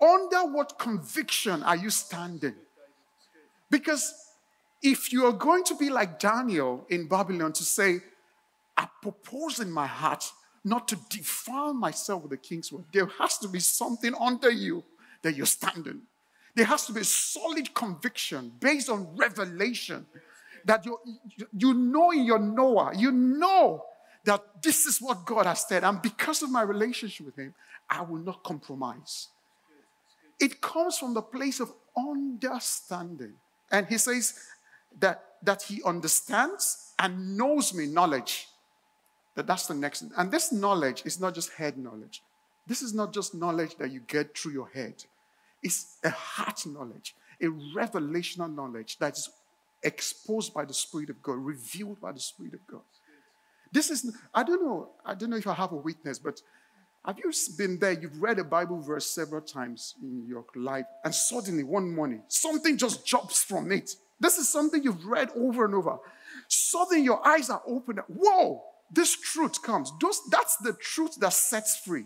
Under 0.01 0.45
what 0.45 0.79
conviction 0.79 1.61
are 1.63 1.75
you 1.75 1.89
standing? 1.89 2.55
Because 3.69 4.13
if 4.81 5.11
you 5.11 5.25
are 5.25 5.33
going 5.33 5.65
to 5.65 5.75
be 5.75 5.89
like 5.89 6.17
Daniel 6.17 6.85
in 6.89 7.07
Babylon 7.07 7.51
to 7.53 7.63
say, 7.63 7.99
I 8.77 8.87
propose 9.01 9.59
in 9.59 9.69
my 9.69 9.85
heart 9.85 10.31
not 10.63 10.87
to 10.87 10.97
defile 11.09 11.73
myself 11.73 12.21
with 12.21 12.31
the 12.31 12.37
king's 12.37 12.71
word, 12.71 12.85
there 12.93 13.07
has 13.19 13.37
to 13.39 13.49
be 13.49 13.59
something 13.59 14.13
under 14.19 14.49
you 14.49 14.83
that 15.23 15.35
you're 15.35 15.45
standing. 15.45 16.01
There 16.55 16.65
has 16.65 16.85
to 16.85 16.93
be 16.93 17.01
a 17.01 17.05
solid 17.05 17.73
conviction 17.73 18.53
based 18.59 18.89
on 18.89 19.13
revelation 19.17 20.05
that 20.65 20.85
you, 20.85 20.97
you 21.57 21.73
know 21.73 22.11
in 22.11 22.23
your 22.23 22.39
knower, 22.39 22.93
you 22.95 23.11
know 23.11 23.83
that 24.25 24.61
this 24.61 24.85
is 24.85 25.01
what 25.01 25.25
God 25.25 25.45
has 25.45 25.67
said. 25.67 25.83
And 25.83 26.01
because 26.01 26.41
of 26.41 26.49
my 26.49 26.61
relationship 26.61 27.25
with 27.25 27.37
Him, 27.37 27.53
I 27.89 28.01
will 28.01 28.19
not 28.19 28.43
compromise. 28.43 29.29
It 30.39 30.61
comes 30.61 30.97
from 30.97 31.13
the 31.13 31.21
place 31.21 31.59
of 31.59 31.73
understanding. 31.97 33.33
And 33.71 33.87
He 33.87 33.97
says 33.97 34.39
that, 34.99 35.23
that 35.43 35.63
He 35.63 35.81
understands 35.83 36.93
and 36.99 37.37
knows 37.37 37.73
me, 37.73 37.87
knowledge. 37.87 38.47
That 39.35 39.47
that's 39.47 39.67
the 39.67 39.73
next. 39.73 40.05
And 40.17 40.31
this 40.31 40.51
knowledge 40.51 41.03
is 41.05 41.19
not 41.19 41.33
just 41.35 41.51
head 41.53 41.77
knowledge. 41.77 42.21
This 42.67 42.81
is 42.81 42.93
not 42.93 43.13
just 43.13 43.35
knowledge 43.35 43.75
that 43.77 43.91
you 43.91 43.99
get 44.01 44.37
through 44.37 44.53
your 44.53 44.69
head. 44.69 45.03
It's 45.61 45.97
a 46.03 46.09
heart 46.09 46.65
knowledge, 46.65 47.15
a 47.41 47.45
revelational 47.45 48.53
knowledge 48.53 48.97
that 48.99 49.13
is 49.13 49.29
exposed 49.81 50.53
by 50.53 50.65
the 50.65 50.73
Spirit 50.73 51.09
of 51.09 51.21
God, 51.21 51.37
revealed 51.37 51.99
by 51.99 52.11
the 52.11 52.19
Spirit 52.19 52.53
of 52.53 52.65
God. 52.67 52.81
This 53.73 53.89
is, 53.89 54.15
I 54.33 54.43
don't 54.43 54.63
know, 54.63 54.89
I 55.05 55.15
don't 55.15 55.29
know 55.29 55.37
if 55.37 55.47
I 55.47 55.53
have 55.53 55.71
a 55.71 55.75
witness, 55.75 56.19
but 56.19 56.41
have 57.05 57.17
you 57.17 57.31
been 57.57 57.79
there? 57.79 57.91
You've 57.91 58.21
read 58.21 58.39
a 58.39 58.43
Bible 58.43 58.79
verse 58.79 59.09
several 59.09 59.41
times 59.41 59.95
in 60.01 60.25
your 60.25 60.45
life, 60.55 60.85
and 61.03 61.13
suddenly 61.13 61.63
one 61.63 61.93
morning, 61.93 62.21
something 62.27 62.77
just 62.77 63.05
jumps 63.05 63.43
from 63.43 63.71
it. 63.71 63.95
This 64.19 64.37
is 64.37 64.47
something 64.47 64.81
you've 64.81 65.05
read 65.05 65.29
over 65.35 65.65
and 65.65 65.75
over. 65.75 65.97
Suddenly 66.47 67.03
your 67.03 67.25
eyes 67.27 67.49
are 67.49 67.61
open. 67.67 67.97
Whoa, 68.07 68.63
this 68.89 69.19
truth 69.19 69.61
comes. 69.61 69.91
that's 70.29 70.55
the 70.57 70.73
truth 70.73 71.15
that 71.19 71.33
sets 71.33 71.77
free. 71.77 72.05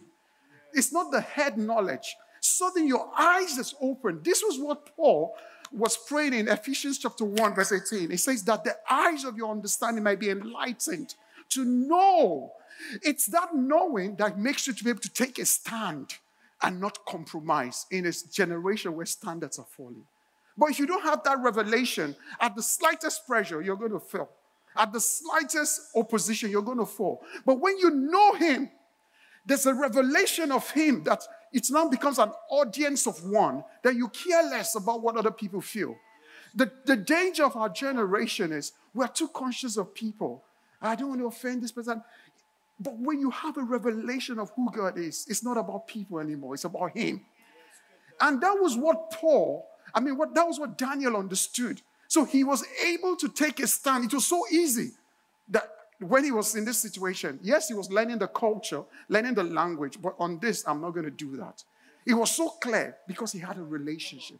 It's 0.74 0.92
not 0.92 1.12
the 1.12 1.22
head 1.22 1.58
knowledge 1.58 2.16
suddenly 2.48 2.88
your 2.88 3.10
eyes 3.18 3.58
is 3.58 3.76
open. 3.82 4.22
This 4.24 4.44
was 4.46 4.60
what 4.60 4.96
Paul 4.96 5.36
was 5.72 5.98
praying 5.98 6.34
in 6.34 6.48
Ephesians 6.48 6.98
chapter 6.98 7.26
1, 7.26 7.56
verse 7.56 7.72
18. 7.72 8.10
He 8.10 8.18
says 8.18 8.44
that 8.44 8.64
the 8.64 8.76
eyes 8.90 9.26
of 9.26 9.38
your 9.38 9.52
understanding 9.52 10.04
might 10.04 10.20
be 10.20 10.30
enlightened 10.30 11.16
to 11.50 11.66
know. 11.66 12.52
It's 13.02 13.26
that 13.28 13.56
knowing 13.56 14.16
that 14.18 14.38
makes 14.38 14.68
you 14.68 14.74
to 14.74 14.84
be 14.84 14.90
able 14.90 15.02
to 15.02 15.14
take 15.14 15.40
a 15.40 15.46
stand 15.46 16.16
and 16.62 16.80
not 16.80 17.06
compromise 17.06 17.86
in 17.92 18.06
a 18.06 18.12
generation 18.32 18.96
where 18.96 19.06
standards 19.06 19.60
are 19.60 19.66
falling. 19.66 20.06
But 20.58 20.72
if 20.72 20.80
you 20.80 20.88
don't 20.88 21.04
have 21.04 21.24
that 21.24 21.40
revelation, 21.40 22.16
at 22.40 22.56
the 22.56 22.64
slightest 22.64 23.28
pressure, 23.28 23.62
you're 23.62 23.76
going 23.76 23.92
to 23.92 24.00
fail. 24.00 24.30
At 24.76 24.92
the 24.92 25.00
slightest 25.00 25.92
opposition, 25.96 26.50
you're 26.50 26.62
going 26.64 26.80
to 26.80 26.86
fall. 26.86 27.22
But 27.46 27.60
when 27.60 27.78
you 27.78 27.92
know 27.92 28.34
Him, 28.34 28.70
there's 29.46 29.66
a 29.66 29.74
revelation 29.74 30.52
of 30.52 30.70
Him 30.72 31.04
that 31.04 31.24
it 31.54 31.68
now 31.72 31.88
becomes 31.88 32.20
an 32.20 32.32
audience 32.50 33.08
of 33.08 33.24
one 33.24 33.64
that 33.84 33.96
you 33.96 34.08
care 34.10 34.44
less 34.44 34.76
about 34.76 35.02
what 35.02 35.16
other 35.16 35.32
people 35.32 35.62
feel. 35.62 35.96
The, 36.56 36.72
the 36.86 36.96
danger 36.96 37.46
of 37.46 37.56
our 37.56 37.70
generation 37.70 38.52
is 38.52 38.74
we're 38.94 39.08
too 39.08 39.28
conscious 39.30 39.78
of 39.78 39.94
people. 39.94 40.44
I 40.82 40.96
don't 40.96 41.10
want 41.10 41.22
to 41.22 41.28
offend 41.28 41.64
this 41.64 41.72
person. 41.72 42.04
But 42.80 42.98
when 42.98 43.20
you 43.20 43.32
have 43.32 43.58
a 43.58 43.64
revelation 43.64 44.38
of 44.38 44.52
who 44.56 44.72
God 44.72 44.98
is, 44.98 45.26
it's 45.28 45.44
not 45.44 45.58
about 45.58 45.88
people 45.88 46.20
anymore, 46.20 46.54
it's 46.54 46.66
about 46.66 46.96
Him. 46.96 47.26
And 48.20 48.42
that 48.42 48.54
was 48.60 48.76
what 48.76 49.12
Paul, 49.12 49.68
I 49.94 50.00
mean, 50.00 50.18
what, 50.18 50.34
that 50.34 50.46
was 50.46 50.60
what 50.60 50.78
Daniel 50.78 51.16
understood. 51.16 51.82
So 52.08 52.26
he 52.26 52.44
was 52.44 52.64
able 52.86 53.16
to 53.18 53.30
take 53.30 53.60
a 53.60 53.68
stand. 53.68 54.06
It 54.06 54.14
was 54.14 54.26
so 54.26 54.44
easy 54.52 54.92
that 55.50 55.70
when 56.00 56.24
he 56.24 56.32
was 56.32 56.56
in 56.56 56.66
this 56.66 56.78
situation, 56.78 57.40
yes, 57.42 57.68
he 57.68 57.74
was 57.74 57.92
learning 57.92 58.20
the 58.20 58.28
culture, 58.28 58.84
learning 59.10 59.34
the 59.34 59.44
language, 59.44 60.00
but 60.02 60.16
on 60.20 60.40
this, 60.40 60.64
I'm 60.68 60.82
not 60.82 60.92
going 60.92 61.06
to 61.06 61.12
do 61.12 61.36
that. 61.38 61.64
It 62.06 62.14
was 62.14 62.32
so 62.32 62.50
clear 62.50 62.96
because 63.08 63.32
he 63.32 63.40
had 63.40 63.58
a 63.58 63.64
relationship, 63.64 64.40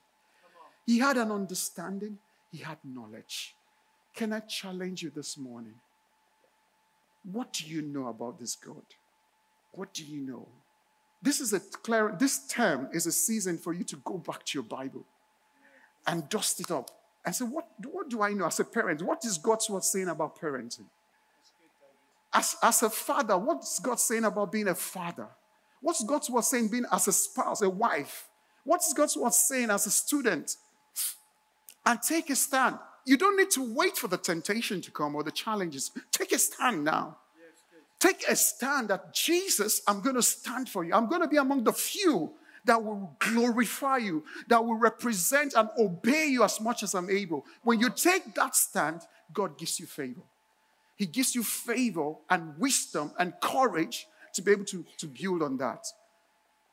he 0.86 1.00
had 1.00 1.18
an 1.18 1.32
understanding, 1.32 2.18
he 2.52 2.60
had 2.60 2.78
knowledge. 2.84 3.56
Can 4.14 4.34
I 4.34 4.40
challenge 4.40 5.04
you 5.04 5.12
this 5.14 5.38
morning? 5.38 5.76
What 7.32 7.54
do 7.54 7.66
you 7.66 7.82
know 7.82 8.08
about 8.08 8.40
this 8.40 8.56
God? 8.56 8.84
What 9.74 9.94
do 9.94 10.04
you 10.04 10.22
know? 10.22 10.48
This 11.22 11.42
is 11.42 11.52
a 11.52 11.60
clear, 11.60 12.16
this 12.18 12.48
term 12.48 12.90
is 12.94 13.06
a 13.06 13.12
season 13.12 13.58
for 13.58 13.74
you 13.74 13.84
to 13.86 13.98
go 13.98 14.18
back 14.18 14.46
to 14.46 14.58
your 14.58 14.64
Bible 14.64 15.06
and 16.06 16.30
dust 16.30 16.62
it 16.62 16.72
up 16.72 16.90
and 17.26 17.36
say, 17.36 17.44
what, 17.44 17.68
what 17.84 18.10
do 18.10 18.22
I 18.22 18.32
know 18.32 18.46
as 18.46 18.60
a 18.60 18.64
parent? 18.64 19.02
What 19.02 19.26
is 19.26 19.38
God's 19.38 19.70
word 19.70 19.84
saying 19.84 20.08
about 20.08 20.40
parenting? 20.40 20.86
As, 22.34 22.56
as 22.64 22.84
a 22.84 22.90
father, 22.90 23.38
what's 23.38 23.80
God 23.80 24.00
saying 24.00 24.24
about 24.24 24.52
being 24.52 24.70
a 24.70 24.76
father? 24.76 25.28
What's 25.82 26.04
God's 26.04 26.30
word 26.30 26.46
saying 26.46 26.70
being 26.70 26.86
as 26.92 27.08
a 27.08 27.12
spouse, 27.12 27.62
a 27.62 27.70
wife? 27.70 28.30
What's 28.64 28.94
God's 28.94 29.18
word 29.18 29.34
saying 29.34 29.70
as 29.70 29.86
a 29.86 29.92
student? 29.92 30.56
And 31.86 32.02
take 32.02 32.30
a 32.30 32.36
stand. 32.36 32.78
You 33.08 33.16
don't 33.16 33.38
need 33.38 33.52
to 33.52 33.64
wait 33.74 33.96
for 33.96 34.10
the 34.10 34.18
temptation 34.18 34.82
to 34.82 34.92
come 34.92 35.16
or 35.16 35.24
the 35.24 35.32
challenges. 35.32 35.92
Take 36.12 36.34
a 36.34 36.38
stand 36.38 36.84
now. 36.84 37.16
Take 38.00 38.28
a 38.28 38.36
stand 38.36 38.90
that 38.90 39.14
Jesus, 39.14 39.82
I'm 39.88 40.02
going 40.02 40.18
to 40.18 40.22
stand 40.22 40.68
for 40.68 40.84
you. 40.84 40.94
I'm 40.94 41.08
going 41.08 41.22
to 41.22 41.28
be 41.30 41.38
among 41.38 41.64
the 41.64 41.72
few 41.72 42.34
that 42.66 42.84
will 42.84 43.16
glorify 43.20 43.96
you, 43.96 44.26
that 44.50 44.64
will 44.64 44.76
represent 44.76 45.54
and 45.56 45.70
obey 45.80 46.26
you 46.26 46.44
as 46.44 46.60
much 46.60 46.84
as 46.84 46.94
I'm 46.94 47.10
able. 47.10 47.46
When 47.64 47.80
you 47.80 47.90
take 47.90 48.36
that 48.36 48.58
stand, 48.58 49.04
God 49.34 49.58
gives 49.58 49.80
you 49.80 49.86
favor. 49.86 50.24
He 50.98 51.06
gives 51.06 51.34
you 51.34 51.44
favor 51.44 52.16
and 52.30 52.58
wisdom 52.60 53.14
and 53.18 53.34
courage 53.42 54.06
to 54.34 54.42
be 54.42 54.52
able 54.52 54.66
to, 54.66 54.84
to 54.98 55.08
build 55.08 55.44
on 55.44 55.56
that. 55.60 55.88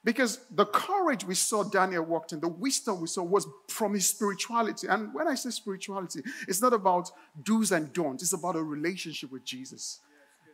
Because 0.04 0.40
the 0.50 0.66
courage 0.66 1.24
we 1.24 1.34
saw 1.34 1.64
Daniel 1.64 2.04
walked 2.04 2.32
in, 2.32 2.40
the 2.40 2.48
wisdom 2.48 3.00
we 3.00 3.06
saw 3.06 3.22
was 3.22 3.46
from 3.68 3.94
his 3.94 4.06
spirituality. 4.06 4.86
And 4.86 5.14
when 5.14 5.26
I 5.26 5.34
say 5.34 5.50
spirituality, 5.50 6.22
it's 6.46 6.60
not 6.60 6.74
about 6.74 7.10
do's 7.42 7.72
and 7.72 7.92
don'ts, 7.92 8.22
it's 8.22 8.34
about 8.34 8.56
a 8.56 8.62
relationship 8.62 9.32
with 9.32 9.44
Jesus 9.44 10.00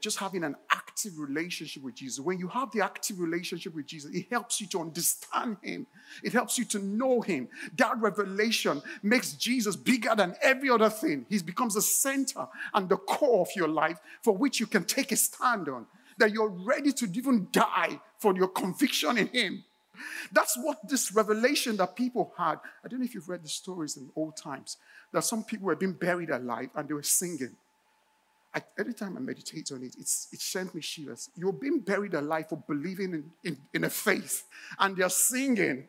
just 0.01 0.19
having 0.19 0.43
an 0.45 0.57
active 0.73 1.19
relationship 1.19 1.83
with 1.83 1.95
Jesus. 1.95 2.21
When 2.21 2.39
you 2.39 2.49
have 2.49 2.71
the 2.73 2.81
active 2.81 3.21
relationship 3.21 3.75
with 3.75 3.87
Jesus, 3.87 4.13
it 4.15 4.27
helps 4.31 4.61
you 4.61 4.67
to 4.69 4.81
understand 4.81 5.59
Him, 5.63 5.87
it 6.23 6.33
helps 6.33 6.59
you 6.59 6.65
to 6.67 6.79
know 6.79 7.21
Him. 7.21 7.49
That 7.77 7.99
revelation 7.99 8.83
makes 9.03 9.35
Jesus 9.35 9.77
bigger 9.77 10.15
than 10.17 10.35
every 10.43 10.71
other 10.71 10.91
thing. 10.91 11.27
He 11.29 11.39
becomes 11.41 11.75
the 11.75 11.83
center 11.83 12.49
and 12.75 12.89
the 12.89 12.97
core 12.97 13.43
of 13.43 13.49
your 13.55 13.69
life 13.69 13.99
for 14.23 14.35
which 14.35 14.59
you 14.59 14.67
can 14.67 14.85
take 14.85 15.13
a 15.13 15.17
stand 15.17 15.69
on. 15.69 15.87
That 16.19 16.33
you're 16.33 16.49
ready 16.49 16.93
to 16.93 17.07
even 17.15 17.49
die 17.51 18.01
for 18.21 18.35
your 18.37 18.49
conviction 18.49 19.19
in 19.19 19.29
Him. 19.29 19.65
That's 20.33 20.57
what 20.57 20.89
this 20.89 21.13
revelation 21.15 21.77
that 21.79 21.97
people 21.97 22.33
had. 22.37 22.59
I 22.85 22.89
don't 22.89 23.01
know 23.01 23.05
if 23.05 23.15
you've 23.15 23.29
read 23.29 23.43
the 23.43 23.49
stories 23.49 23.97
in 23.97 24.11
old 24.15 24.37
times, 24.37 24.77
that 25.13 25.25
some 25.25 25.45
people 25.45 25.67
were 25.67 25.77
being 25.77 25.93
buried 25.93 26.31
alive 26.31 26.71
and 26.75 26.89
they 26.89 26.95
were 26.95 27.03
singing. 27.03 27.57
I, 28.55 28.63
every 28.79 28.95
time 28.95 29.17
I 29.17 29.21
meditate 29.21 29.71
on 29.73 29.83
it, 29.83 29.95
it's, 29.99 30.29
it 30.33 30.41
sends 30.41 30.75
me 30.75 30.81
shivers. 30.81 31.31
You're 31.37 31.53
being 31.53 31.81
buried 31.81 32.15
alive 32.15 32.49
for 32.49 32.57
believing 32.57 33.15
in, 33.15 33.25
in, 33.45 33.57
in 33.73 33.85
a 33.85 33.91
faith, 33.91 34.45
and 34.79 34.97
they're 34.97 35.09
singing. 35.09 35.85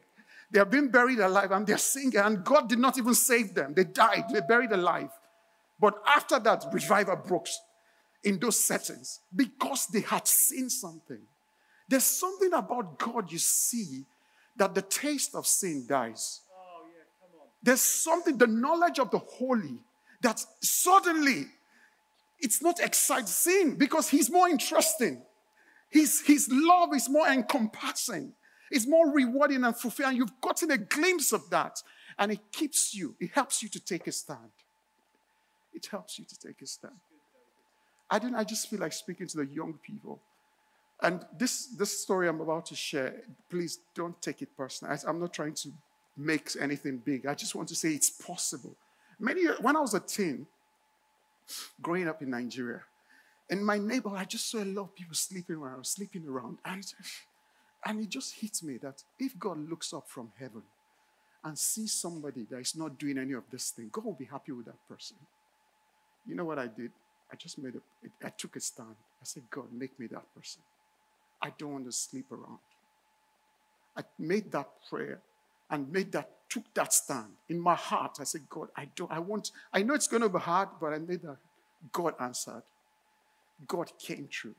They're 0.51 0.65
being 0.65 0.89
buried 0.89 1.19
alive 1.19 1.51
and 1.51 1.65
they're 1.65 1.77
singing, 1.77 2.17
and 2.17 2.43
God 2.43 2.69
did 2.69 2.77
not 2.77 2.97
even 2.97 3.15
save 3.15 3.53
them. 3.55 3.73
They 3.73 3.85
died, 3.85 4.25
they're 4.31 4.41
buried 4.41 4.71
alive. 4.71 5.09
But 5.79 5.95
after 6.05 6.37
that, 6.39 6.65
revival 6.71 7.15
broke 7.15 7.47
in 8.23 8.37
those 8.37 8.59
settings 8.59 9.21
because 9.35 9.87
they 9.87 10.01
had 10.01 10.27
seen 10.27 10.69
something. 10.69 11.21
There's 11.91 12.05
something 12.05 12.53
about 12.53 12.97
God 12.97 13.29
you 13.29 13.37
see 13.37 14.05
that 14.55 14.73
the 14.73 14.81
taste 14.81 15.35
of 15.35 15.45
sin 15.45 15.85
dies. 15.85 16.39
Oh, 16.49 16.85
yeah, 16.85 17.41
There's 17.61 17.81
something, 17.81 18.37
the 18.37 18.47
knowledge 18.47 18.97
of 18.97 19.11
the 19.11 19.17
holy, 19.17 19.77
that 20.21 20.41
suddenly 20.61 21.47
it's 22.39 22.61
not 22.61 22.79
exciting 22.79 23.25
sin 23.25 23.75
because 23.75 24.07
he's 24.07 24.31
more 24.31 24.47
interesting. 24.47 25.21
His, 25.89 26.21
his 26.21 26.47
love 26.49 26.95
is 26.95 27.09
more 27.09 27.27
encompassing. 27.27 28.31
It's 28.71 28.87
more 28.87 29.11
rewarding 29.11 29.65
and 29.65 29.75
fulfilling. 29.75 30.15
You've 30.15 30.39
gotten 30.39 30.71
a 30.71 30.77
glimpse 30.77 31.33
of 31.33 31.49
that. 31.49 31.83
And 32.17 32.31
it 32.31 32.53
keeps 32.53 32.95
you, 32.95 33.15
it 33.19 33.31
helps 33.31 33.61
you 33.61 33.67
to 33.67 33.81
take 33.81 34.07
a 34.07 34.13
stand. 34.13 34.51
It 35.73 35.87
helps 35.87 36.17
you 36.17 36.23
to 36.23 36.39
take 36.39 36.61
a 36.61 36.67
stand. 36.67 36.95
I 38.09 38.17
didn't, 38.17 38.35
I 38.35 38.45
just 38.45 38.69
feel 38.69 38.79
like 38.79 38.93
speaking 38.93 39.27
to 39.27 39.37
the 39.39 39.45
young 39.45 39.73
people. 39.85 40.21
And 41.01 41.25
this, 41.37 41.67
this 41.77 42.01
story 42.01 42.27
I'm 42.27 42.41
about 42.41 42.67
to 42.67 42.75
share, 42.75 43.23
please 43.49 43.79
don't 43.95 44.19
take 44.21 44.41
it 44.41 44.49
personal. 44.55 44.93
I, 44.93 45.09
I'm 45.09 45.19
not 45.19 45.33
trying 45.33 45.55
to 45.55 45.69
make 46.15 46.51
anything 46.59 46.97
big. 46.97 47.25
I 47.25 47.33
just 47.33 47.55
want 47.55 47.67
to 47.69 47.75
say 47.75 47.89
it's 47.89 48.09
possible. 48.09 48.75
Many 49.19 49.45
when 49.61 49.75
I 49.75 49.79
was 49.79 49.93
a 49.93 49.99
teen, 49.99 50.45
growing 51.81 52.07
up 52.07 52.21
in 52.21 52.29
Nigeria. 52.29 52.81
In 53.49 53.63
my 53.63 53.77
neighborhood, 53.77 54.19
I 54.19 54.25
just 54.25 54.49
saw 54.49 54.59
a 54.59 54.65
lot 54.65 54.83
of 54.83 54.95
people 54.95 55.13
sleeping 55.13 55.57
around, 55.57 55.85
sleeping 55.85 56.25
around. 56.27 56.57
And, 56.63 56.85
and 57.85 58.01
it 58.01 58.09
just 58.09 58.35
hit 58.35 58.63
me 58.63 58.77
that 58.77 59.03
if 59.19 59.37
God 59.37 59.69
looks 59.69 59.93
up 59.93 60.07
from 60.07 60.31
heaven 60.39 60.61
and 61.43 61.57
sees 61.57 61.91
somebody 61.91 62.45
that 62.49 62.59
is 62.59 62.75
not 62.75 62.97
doing 62.97 63.17
any 63.17 63.33
of 63.33 63.43
this 63.51 63.71
thing, 63.71 63.89
God 63.91 64.05
will 64.05 64.13
be 64.13 64.25
happy 64.25 64.51
with 64.51 64.67
that 64.67 64.87
person. 64.87 65.17
You 66.25 66.35
know 66.35 66.45
what 66.45 66.59
I 66.59 66.67
did? 66.67 66.91
I 67.31 67.35
just 67.35 67.57
made 67.57 67.73
a, 67.75 68.25
I 68.25 68.29
took 68.29 68.55
a 68.55 68.59
stand. 68.59 68.95
I 69.21 69.23
said, 69.23 69.43
God, 69.49 69.65
make 69.73 69.99
me 69.99 70.07
that 70.07 70.23
person. 70.35 70.61
I 71.41 71.51
don't 71.57 71.71
want 71.73 71.85
to 71.85 71.91
sleep 71.91 72.31
around. 72.31 72.59
I 73.97 74.03
made 74.19 74.51
that 74.51 74.69
prayer 74.89 75.19
and 75.69 75.91
made 75.91 76.11
that 76.11 76.29
took 76.49 76.73
that 76.73 76.93
stand 76.93 77.31
in 77.49 77.59
my 77.59 77.75
heart. 77.75 78.17
I 78.19 78.25
said, 78.25 78.41
God, 78.49 78.67
I 78.75 78.89
don't, 78.95 79.11
I 79.11 79.19
want, 79.19 79.51
I 79.73 79.83
know 79.83 79.93
it's 79.93 80.07
going 80.07 80.21
to 80.21 80.29
be 80.29 80.39
hard, 80.39 80.69
but 80.79 80.93
I 80.93 80.99
made 80.99 81.21
that. 81.21 81.37
God 81.91 82.13
answered. 82.19 82.63
God 83.67 83.91
came 83.97 84.27
true. 84.29 84.55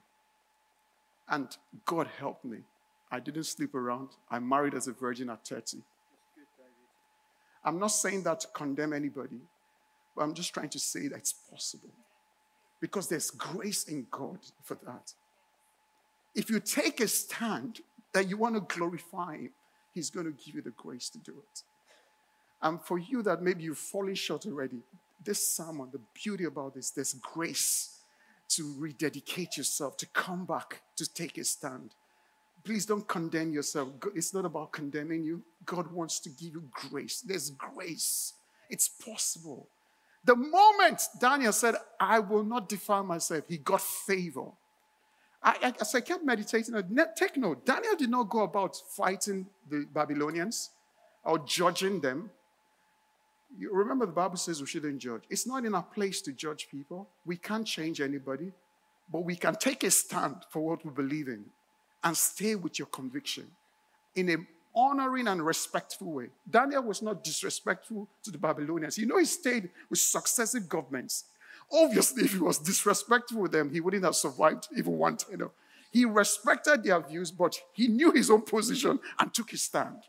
And 1.29 1.55
God 1.85 2.09
helped 2.18 2.45
me. 2.45 2.59
I 3.11 3.21
didn't 3.21 3.45
sleep 3.45 3.75
around. 3.75 4.09
I 4.31 4.38
married 4.38 4.75
as 4.75 4.88
a 4.88 4.92
virgin 4.92 5.29
at 5.31 5.47
30. 5.47 5.79
I'm 7.64 7.79
not 7.79 7.88
saying 7.88 8.25
that 8.25 8.40
to 8.40 8.49
condemn 8.49 8.92
anybody, 8.92 9.38
but 10.16 10.23
I'm 10.23 10.35
just 10.35 10.53
trying 10.53 10.71
to 10.71 10.79
say 10.79 11.09
that 11.09 11.18
it's 11.18 11.33
possible. 11.33 11.90
Because 12.81 13.09
there's 13.09 13.31
grace 13.31 13.85
in 13.85 14.07
God 14.11 14.38
for 14.64 14.77
that. 14.87 15.12
If 16.35 16.51
you 16.51 16.61
take 16.61 17.01
a 17.01 17.09
stand 17.09 17.81
that 18.14 18.29
you 18.29 18.37
want 18.37 18.55
to 18.55 18.61
glorify 18.61 19.37
Him, 19.37 19.51
He's 19.92 20.11
going 20.11 20.27
to 20.27 20.33
give 20.33 20.55
you 20.55 20.62
the 20.62 20.71
grace 20.71 21.11
to 21.11 21.18
do 21.18 21.33
it. 21.33 21.62
And 22.62 22.81
for 22.81 22.99
you 22.99 23.23
that 23.23 23.42
maybe 23.42 23.64
you've 23.64 23.79
fallen 23.79 24.14
short 24.14 24.47
already, 24.47 24.79
this 25.25 25.47
sermon, 25.47 25.88
the 25.92 26.01
beauty 26.14 26.45
about 26.45 26.75
this, 26.75 26.90
there's 26.90 27.14
grace 27.14 27.99
to 28.51 28.75
rededicate 28.79 29.57
yourself, 29.57 29.97
to 29.99 30.07
come 30.07 30.45
back, 30.45 30.83
to 30.97 31.07
take 31.12 31.38
a 31.38 31.45
stand. 31.45 31.90
Please 32.64 32.87
don't 32.87 33.07
condemn 33.09 33.53
yourself. 33.53 33.88
It's 34.14 34.33
not 34.33 34.45
about 34.45 34.73
condemning 34.73 35.25
you. 35.25 35.42
God 35.64 35.90
wants 35.90 36.21
to 36.21 36.31
give 36.31 36.55
you 36.55 36.62
grace. 36.71 37.21
There's 37.21 37.51
grace. 37.51 38.35
It's 38.71 38.88
possible. 38.88 39.66
The 40.25 40.37
moment 40.37 41.03
Daniel 41.21 41.53
said, 41.53 41.75
I 41.99 42.21
will 42.21 42.45
not 42.45 42.68
defile 42.68 43.03
myself, 43.03 43.45
he 43.49 43.59
got 43.59 43.81
favor. 43.81 44.47
I, 45.44 45.74
as 45.81 45.94
I 45.94 46.00
kept 46.00 46.24
meditating, 46.24 46.74
take 47.16 47.37
note, 47.37 47.66
Daniel 47.66 47.96
did 47.96 48.11
not 48.11 48.28
go 48.28 48.40
about 48.40 48.76
fighting 48.76 49.46
the 49.68 49.87
Babylonians 49.92 50.70
or 51.24 51.40
judging 51.40 52.00
them. 52.00 52.31
You 53.59 53.72
remember 53.72 54.07
the 54.07 54.12
Bible 54.12 54.37
says 54.37 54.61
we 54.61 54.66
shouldn't 54.66 54.98
judge. 54.98 55.22
It's 55.28 55.46
not 55.46 55.64
in 55.64 55.74
our 55.74 55.83
place 55.83 56.22
to 56.22 56.33
judge 56.33 56.68
people. 56.70 57.09
We 57.26 57.37
can't 57.37 57.66
change 57.66 58.00
anybody, 58.00 58.52
but 59.12 59.24
we 59.24 59.37
can 59.37 59.57
take 59.57 59.83
a 59.85 59.90
stand 59.90 60.37
for 60.48 60.61
what 60.61 60.85
we 60.85 60.90
believe 60.90 61.28
in 61.28 61.44
and 62.05 62.16
stay 62.16 62.55
with 62.55 62.78
your 62.78 62.87
conviction 62.87 63.46
in 64.14 64.28
an 64.28 64.46
honoring 64.74 65.28
and 65.28 65.44
respectful 65.44 66.12
way. 66.12 66.28
Daniel 66.48 66.83
was 66.83 67.02
not 67.02 67.22
disrespectful 67.22 68.09
to 68.22 68.31
the 68.31 68.38
Babylonians. 68.38 68.96
You 68.96 69.07
know, 69.07 69.18
he 69.18 69.24
stayed 69.24 69.70
with 69.90 69.98
successive 69.98 70.68
governments. 70.68 71.24
Obviously, 71.73 72.25
if 72.25 72.33
he 72.33 72.39
was 72.39 72.59
disrespectful 72.59 73.41
with 73.41 73.53
them, 73.53 73.71
he 73.71 73.81
wouldn't 73.81 74.05
have 74.05 74.15
survived 74.15 74.69
even 74.77 74.99
one 74.99 75.17
tenure. 75.17 75.51
He 75.91 76.05
respected 76.05 76.85
their 76.85 77.01
views, 77.01 77.31
but 77.31 77.59
he 77.73 77.89
knew 77.89 78.13
his 78.13 78.31
own 78.31 78.43
position 78.43 78.99
and 79.19 79.33
took 79.33 79.51
his 79.51 79.63
stand. 79.63 80.03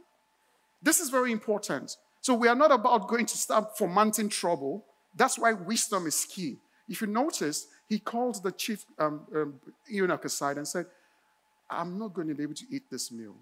This 0.82 1.00
is 1.00 1.10
very 1.10 1.32
important. 1.32 1.98
So 2.22 2.34
we 2.34 2.48
are 2.48 2.56
not 2.56 2.72
about 2.72 3.08
going 3.08 3.26
to 3.26 3.38
start 3.38 3.78
fomenting 3.78 4.30
trouble. 4.30 4.86
That's 5.16 5.38
why 5.38 5.54
wisdom 5.54 6.08
is 6.08 6.26
key. 6.26 6.58
If 6.88 7.02
you 7.02 7.08
notice, 7.08 7.68
he 7.88 8.00
called 8.00 8.44
the 8.44 8.52
chief 8.52 8.86
um, 8.98 9.22
um, 9.36 9.60
eunuch 9.88 10.26
aside 10.26 10.58
and 10.58 10.68
said, 10.68 10.86
I'm 11.70 11.98
not 11.98 12.14
going 12.14 12.28
to 12.28 12.36
be 12.36 12.44
able 12.44 12.56
to 12.56 12.66
eat 12.70 12.84
this 12.90 13.12
meal. 13.12 13.36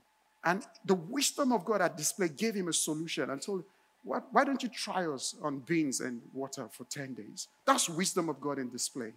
And 0.44 0.66
the 0.86 0.96
wisdom 0.96 1.52
of 1.52 1.64
God 1.66 1.82
at 1.82 1.98
display 1.98 2.30
gave 2.30 2.56
him 2.56 2.68
a 2.68 2.74
solution 2.74 3.30
and 3.30 3.42
told, 3.42 3.64
what, 4.04 4.26
why 4.32 4.44
don't 4.44 4.64
you 4.64 4.70
try 4.70 5.06
us 5.06 5.36
on 5.42 5.60
beans 5.60 6.02
and 6.02 6.22
water 6.34 6.68
for 6.72 6.86
10 6.86 7.14
days? 7.14 7.48
That's 7.66 7.90
wisdom 7.90 8.30
of 8.30 8.42
God 8.42 8.58
in 8.60 8.70
display. 8.70 9.14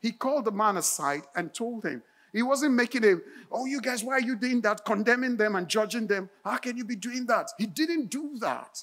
He 0.00 0.12
called 0.12 0.44
the 0.44 0.52
man 0.52 0.76
aside 0.76 1.22
and 1.34 1.54
told 1.54 1.84
him, 1.84 2.02
he 2.32 2.42
wasn't 2.42 2.74
making 2.74 3.04
a, 3.04 3.14
oh, 3.52 3.64
you 3.64 3.80
guys, 3.80 4.02
why 4.02 4.14
are 4.14 4.20
you 4.20 4.34
doing 4.34 4.60
that? 4.62 4.84
Condemning 4.84 5.36
them 5.36 5.54
and 5.54 5.68
judging 5.68 6.08
them. 6.08 6.28
How 6.44 6.56
can 6.56 6.76
you 6.76 6.84
be 6.84 6.96
doing 6.96 7.26
that? 7.26 7.52
He 7.56 7.66
didn't 7.66 8.10
do 8.10 8.36
that. 8.40 8.82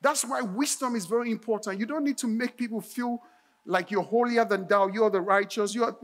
That's 0.00 0.24
why 0.24 0.40
wisdom 0.40 0.96
is 0.96 1.04
very 1.04 1.30
important. 1.30 1.78
You 1.78 1.86
don't 1.86 2.02
need 2.02 2.16
to 2.18 2.26
make 2.26 2.56
people 2.56 2.80
feel 2.80 3.22
like 3.66 3.90
you're 3.90 4.02
holier 4.02 4.44
than 4.44 4.66
thou, 4.66 4.88
you're 4.88 5.10
the 5.10 5.20
righteous. 5.20 5.74
You're, 5.74 5.96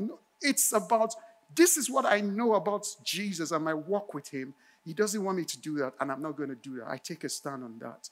it's 0.42 0.72
about, 0.74 1.14
this 1.54 1.78
is 1.78 1.90
what 1.90 2.04
I 2.04 2.20
know 2.20 2.54
about 2.54 2.86
Jesus 3.02 3.50
and 3.50 3.64
my 3.64 3.74
walk 3.74 4.12
with 4.12 4.28
him. 4.28 4.54
He 4.84 4.92
doesn't 4.92 5.22
want 5.24 5.38
me 5.38 5.44
to 5.44 5.60
do 5.60 5.78
that, 5.78 5.94
and 6.00 6.12
I'm 6.12 6.22
not 6.22 6.36
going 6.36 6.50
to 6.50 6.54
do 6.54 6.76
that. 6.76 6.88
I 6.88 6.98
take 6.98 7.24
a 7.24 7.28
stand 7.28 7.64
on 7.64 7.78
that. 7.80 8.08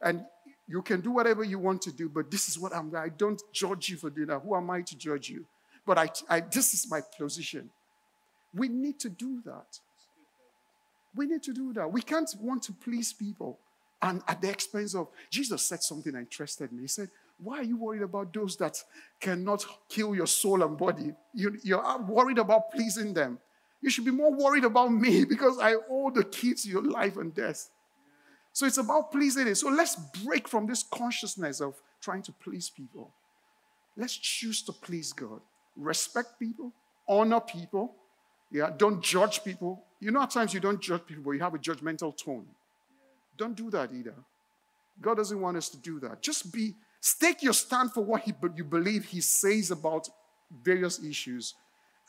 And 0.00 0.24
you 0.66 0.82
can 0.82 1.00
do 1.00 1.10
whatever 1.10 1.42
you 1.44 1.58
want 1.58 1.82
to 1.82 1.92
do, 1.92 2.08
but 2.08 2.30
this 2.30 2.48
is 2.48 2.58
what 2.58 2.74
I'm, 2.74 2.94
I 2.94 3.08
don't 3.08 3.40
judge 3.52 3.88
you 3.88 3.96
for 3.96 4.10
doing 4.10 4.28
that. 4.28 4.40
Who 4.40 4.54
am 4.54 4.70
I 4.70 4.82
to 4.82 4.96
judge 4.96 5.30
you? 5.30 5.46
But 5.86 5.98
I, 5.98 6.10
I 6.28 6.40
this 6.40 6.74
is 6.74 6.90
my 6.90 7.00
position. 7.18 7.70
We 8.54 8.68
need 8.68 9.00
to 9.00 9.08
do 9.08 9.40
that. 9.46 9.78
We 11.14 11.26
need 11.26 11.42
to 11.44 11.52
do 11.52 11.72
that. 11.72 11.90
We 11.90 12.02
can't 12.02 12.30
want 12.40 12.62
to 12.64 12.72
please 12.72 13.12
people 13.12 13.58
and 14.00 14.22
at 14.28 14.40
the 14.40 14.48
expense 14.48 14.94
of 14.94 15.08
Jesus 15.30 15.62
said 15.62 15.82
something 15.82 16.12
that 16.12 16.20
interested 16.20 16.72
me. 16.72 16.82
He 16.82 16.88
said, 16.88 17.08
Why 17.38 17.58
are 17.58 17.64
you 17.64 17.76
worried 17.76 18.02
about 18.02 18.32
those 18.32 18.56
that 18.58 18.82
cannot 19.20 19.64
kill 19.88 20.14
your 20.14 20.26
soul 20.26 20.62
and 20.62 20.78
body? 20.78 21.12
You, 21.34 21.58
you're 21.62 21.98
worried 22.02 22.38
about 22.38 22.70
pleasing 22.70 23.12
them. 23.12 23.38
You 23.80 23.90
should 23.90 24.04
be 24.04 24.10
more 24.10 24.32
worried 24.32 24.64
about 24.64 24.92
me 24.92 25.24
because 25.28 25.58
I 25.58 25.74
owe 25.90 26.10
the 26.10 26.24
key 26.24 26.54
to 26.54 26.68
your 26.68 26.82
life 26.82 27.16
and 27.16 27.34
death. 27.34 27.70
So 28.58 28.66
it's 28.66 28.78
about 28.78 29.12
pleasing 29.12 29.46
it. 29.46 29.54
So 29.54 29.68
let's 29.68 29.94
break 30.24 30.48
from 30.48 30.66
this 30.66 30.82
consciousness 30.82 31.60
of 31.60 31.80
trying 32.00 32.22
to 32.22 32.32
please 32.32 32.68
people. 32.68 33.12
Let's 33.96 34.16
choose 34.16 34.62
to 34.62 34.72
please 34.72 35.12
God. 35.12 35.40
Respect 35.76 36.40
people, 36.40 36.72
honor 37.08 37.38
people, 37.38 37.94
yeah, 38.50 38.70
don't 38.76 39.00
judge 39.00 39.44
people. 39.44 39.84
You 40.00 40.10
know, 40.10 40.22
at 40.22 40.30
times 40.30 40.52
you 40.52 40.58
don't 40.58 40.80
judge 40.80 41.06
people, 41.06 41.22
but 41.22 41.30
you 41.30 41.38
have 41.38 41.54
a 41.54 41.58
judgmental 41.58 42.16
tone. 42.16 42.46
Don't 43.36 43.54
do 43.54 43.70
that 43.70 43.92
either. 43.92 44.16
God 45.00 45.18
doesn't 45.18 45.40
want 45.40 45.56
us 45.56 45.68
to 45.68 45.76
do 45.76 46.00
that. 46.00 46.20
Just 46.20 46.52
be, 46.52 46.74
stake 47.00 47.44
your 47.44 47.52
stand 47.52 47.92
for 47.92 48.00
what 48.00 48.22
he, 48.22 48.34
you 48.56 48.64
believe 48.64 49.04
He 49.04 49.20
says 49.20 49.70
about 49.70 50.08
various 50.64 51.00
issues 51.00 51.54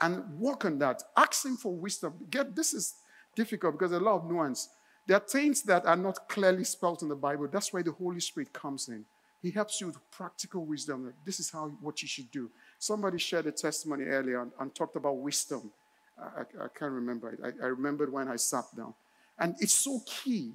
and 0.02 0.28
work 0.40 0.66
on 0.66 0.80
that. 0.80 1.04
Ask 1.16 1.46
Him 1.46 1.58
for 1.58 1.76
wisdom. 1.76 2.14
Get 2.32 2.56
this 2.56 2.74
is 2.74 2.96
difficult 3.36 3.78
because 3.78 3.92
a 3.92 4.00
lot 4.00 4.16
of 4.16 4.32
nuance. 4.32 4.70
There 5.08 5.18
are 5.18 5.22
things 5.22 5.64
that 5.64 5.86
are 5.86 5.96
not 5.96 6.28
clearly 6.28 6.64
spelled 6.64 7.02
in 7.02 7.10
the 7.10 7.16
Bible. 7.16 7.48
That's 7.52 7.74
why 7.74 7.82
the 7.82 7.92
Holy 7.92 8.20
Spirit 8.20 8.54
comes 8.54 8.90
in. 8.90 9.06
He 9.42 9.52
helps 9.52 9.80
you 9.80 9.88
with 9.88 10.12
practical 10.12 10.66
wisdom. 10.66 11.14
This 11.26 11.40
is 11.40 11.50
how 11.50 11.70
what 11.82 12.02
you 12.02 12.08
should 12.08 12.30
do. 12.32 12.50
Somebody 12.78 13.18
shared 13.18 13.48
a 13.48 13.52
testimony 13.52 14.04
earlier 14.04 14.42
and, 14.42 14.52
and 14.60 14.76
talked 14.76 14.96
about 14.96 15.18
wisdom. 15.18 15.72
I, 16.20 16.42
I 16.42 16.68
can't 16.78 16.92
remember 16.92 17.32
it. 17.32 17.40
I, 17.44 17.66
I 17.66 17.68
remembered 17.68 18.12
when 18.12 18.28
I 18.28 18.36
sat 18.36 18.66
down. 18.76 18.94
And 19.40 19.56
it's 19.60 19.74
so 19.74 20.02
key 20.06 20.52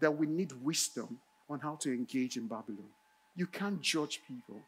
that 0.00 0.10
we 0.10 0.26
need 0.26 0.52
wisdom 0.62 1.18
on 1.48 1.60
how 1.60 1.76
to 1.76 1.92
engage 1.92 2.36
in 2.36 2.48
Babylon. 2.48 2.88
You 3.36 3.46
can't 3.46 3.80
judge 3.80 4.20
people. 4.26 4.60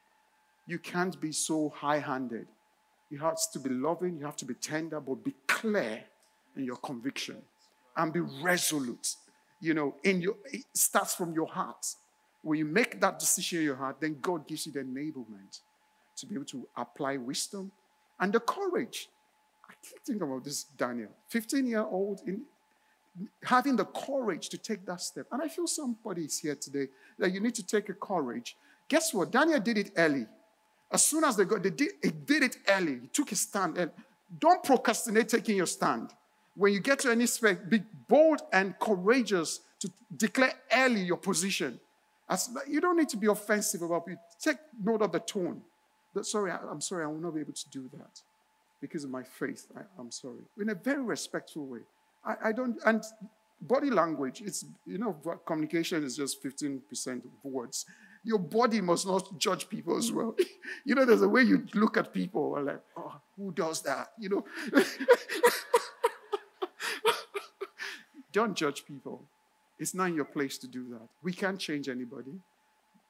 You 0.67 0.79
can't 0.79 1.21
be 1.21 1.33
so 1.33 1.73
high 1.75 1.99
handed. 1.99 2.47
You 3.11 3.19
have 3.19 3.39
to 3.53 3.59
be 3.59 3.71
loving, 3.71 4.19
you 4.19 4.25
have 4.25 4.37
to 4.37 4.45
be 4.45 4.55
tender, 4.55 5.01
but 5.01 5.23
be 5.25 5.35
clear 5.47 6.03
in 6.57 6.65
your 6.65 6.77
conviction 6.77 7.37
and 7.97 8.13
be 8.13 8.21
resolute. 8.21 9.15
You 9.61 9.75
know, 9.75 9.95
in 10.05 10.21
your 10.21 10.37
it 10.53 10.65
starts 10.75 11.15
from 11.15 11.33
your 11.33 11.49
heart. 11.49 11.87
When 12.43 12.59
you 12.59 12.65
make 12.65 13.01
that 13.01 13.19
decision 13.19 13.59
in 13.61 13.65
your 13.65 13.77
heart, 13.77 13.97
then 14.01 14.19
God 14.21 14.47
gives 14.47 14.67
you 14.67 14.73
the 14.73 14.81
enablement 14.81 15.61
to 16.17 16.27
be 16.27 16.35
able 16.35 16.45
to 16.47 16.67
apply 16.77 17.17
wisdom 17.17 17.73
and 18.21 18.33
the 18.33 18.41
courage 18.41 19.09
I 19.69 19.75
keep 19.83 20.05
thinking 20.05 20.23
about 20.23 20.45
this 20.45 20.65
Daniel, 20.65 21.11
15 21.29 21.67
year 21.67 21.85
old, 21.85 22.21
in 22.27 22.43
having 23.43 23.77
the 23.77 23.85
courage 23.85 24.49
to 24.51 24.59
take 24.59 24.85
that 24.87 25.01
step. 25.01 25.27
And 25.33 25.43
I 25.43 25.49
feel 25.49 25.67
somebody 25.67 26.25
is 26.25 26.39
here 26.39 26.55
today 26.55 26.89
that 27.19 27.33
you 27.33 27.41
need 27.41 27.55
to 27.55 27.67
take 27.67 27.89
a 27.89 27.95
courage. 27.95 28.57
Guess 28.89 29.15
what? 29.15 29.31
Daniel 29.31 29.61
did 29.61 29.79
it 29.79 29.91
early. 29.97 30.27
As 30.91 31.05
soon 31.05 31.25
as 31.25 31.37
they 31.37 31.45
got, 31.45 31.63
they 31.63 31.71
did, 31.71 31.93
he 32.03 32.11
did 32.11 32.43
it 32.45 32.59
early. 32.69 33.01
He 33.01 33.07
took 33.09 33.31
his 33.31 33.41
stand. 33.41 33.77
And 33.79 33.91
don't 34.39 34.63
procrastinate 34.63 35.29
taking 35.29 35.57
your 35.57 35.67
stand. 35.67 36.11
When 36.57 36.73
you 36.73 36.81
get 36.81 37.01
to 37.01 37.11
any 37.11 37.27
space, 37.27 37.59
be 37.69 37.83
bold 38.09 38.41
and 38.53 38.79
courageous 38.79 39.61
to 39.81 39.91
declare 40.17 40.55
early 40.73 41.03
your 41.03 41.19
position. 41.19 41.79
As, 42.29 42.49
you 42.67 42.81
don't 42.81 42.97
need 42.97 43.11
to 43.11 43.17
be 43.17 43.27
offensive 43.27 43.83
about 43.83 44.09
it. 44.09 44.19
Take 44.41 44.57
note 44.83 45.03
of 45.03 45.13
the 45.13 45.21
tone. 45.21 45.61
sorry, 46.23 46.51
I, 46.51 46.59
I'm 46.71 46.81
sorry, 46.81 47.05
I 47.05 47.07
will 47.07 47.19
not 47.19 47.35
be 47.35 47.41
able 47.41 47.53
to 47.53 47.71
do 47.71 47.89
that 47.99 48.21
because 48.81 49.05
of 49.05 49.11
my 49.11 49.23
faith. 49.23 49.67
I, 49.77 50.01
am 50.01 50.11
sorry. 50.11 50.41
In 50.61 50.71
a 50.71 50.75
very 50.75 51.03
respectful 51.03 51.67
way. 51.67 51.81
I, 52.25 52.49
I, 52.49 52.53
don't, 52.53 52.79
and 52.85 53.03
body 53.61 53.91
language, 53.91 54.43
it's, 54.45 54.65
you 54.87 54.99
know, 54.99 55.17
communication 55.45 56.03
is 56.05 56.17
just 56.17 56.43
15% 56.43 56.81
of 57.17 57.31
words. 57.45 57.87
Your 58.25 58.39
body 58.41 58.81
must 58.81 59.07
not 59.07 59.39
judge 59.39 59.69
people 59.69 59.97
as 59.97 60.11
well. 60.11 60.35
you 60.85 60.95
know, 60.95 61.05
there's 61.05 61.23
a 61.23 61.29
way 61.29 61.43
you 61.43 61.65
look 61.75 61.97
at 61.97 62.13
people 62.13 62.61
like, 62.61 62.81
oh, 62.97 63.21
who 63.37 63.53
does 63.53 63.83
that? 63.83 64.09
You 64.19 64.29
know? 64.31 64.45
don't 68.37 68.55
judge 68.55 68.85
people. 68.85 69.23
It's 69.79 69.95
not 69.95 70.13
your 70.13 70.27
place 70.27 70.59
to 70.59 70.67
do 70.67 70.85
that. 70.91 71.09
We 71.23 71.33
can't 71.33 71.59
change 71.59 71.89
anybody. 71.89 72.35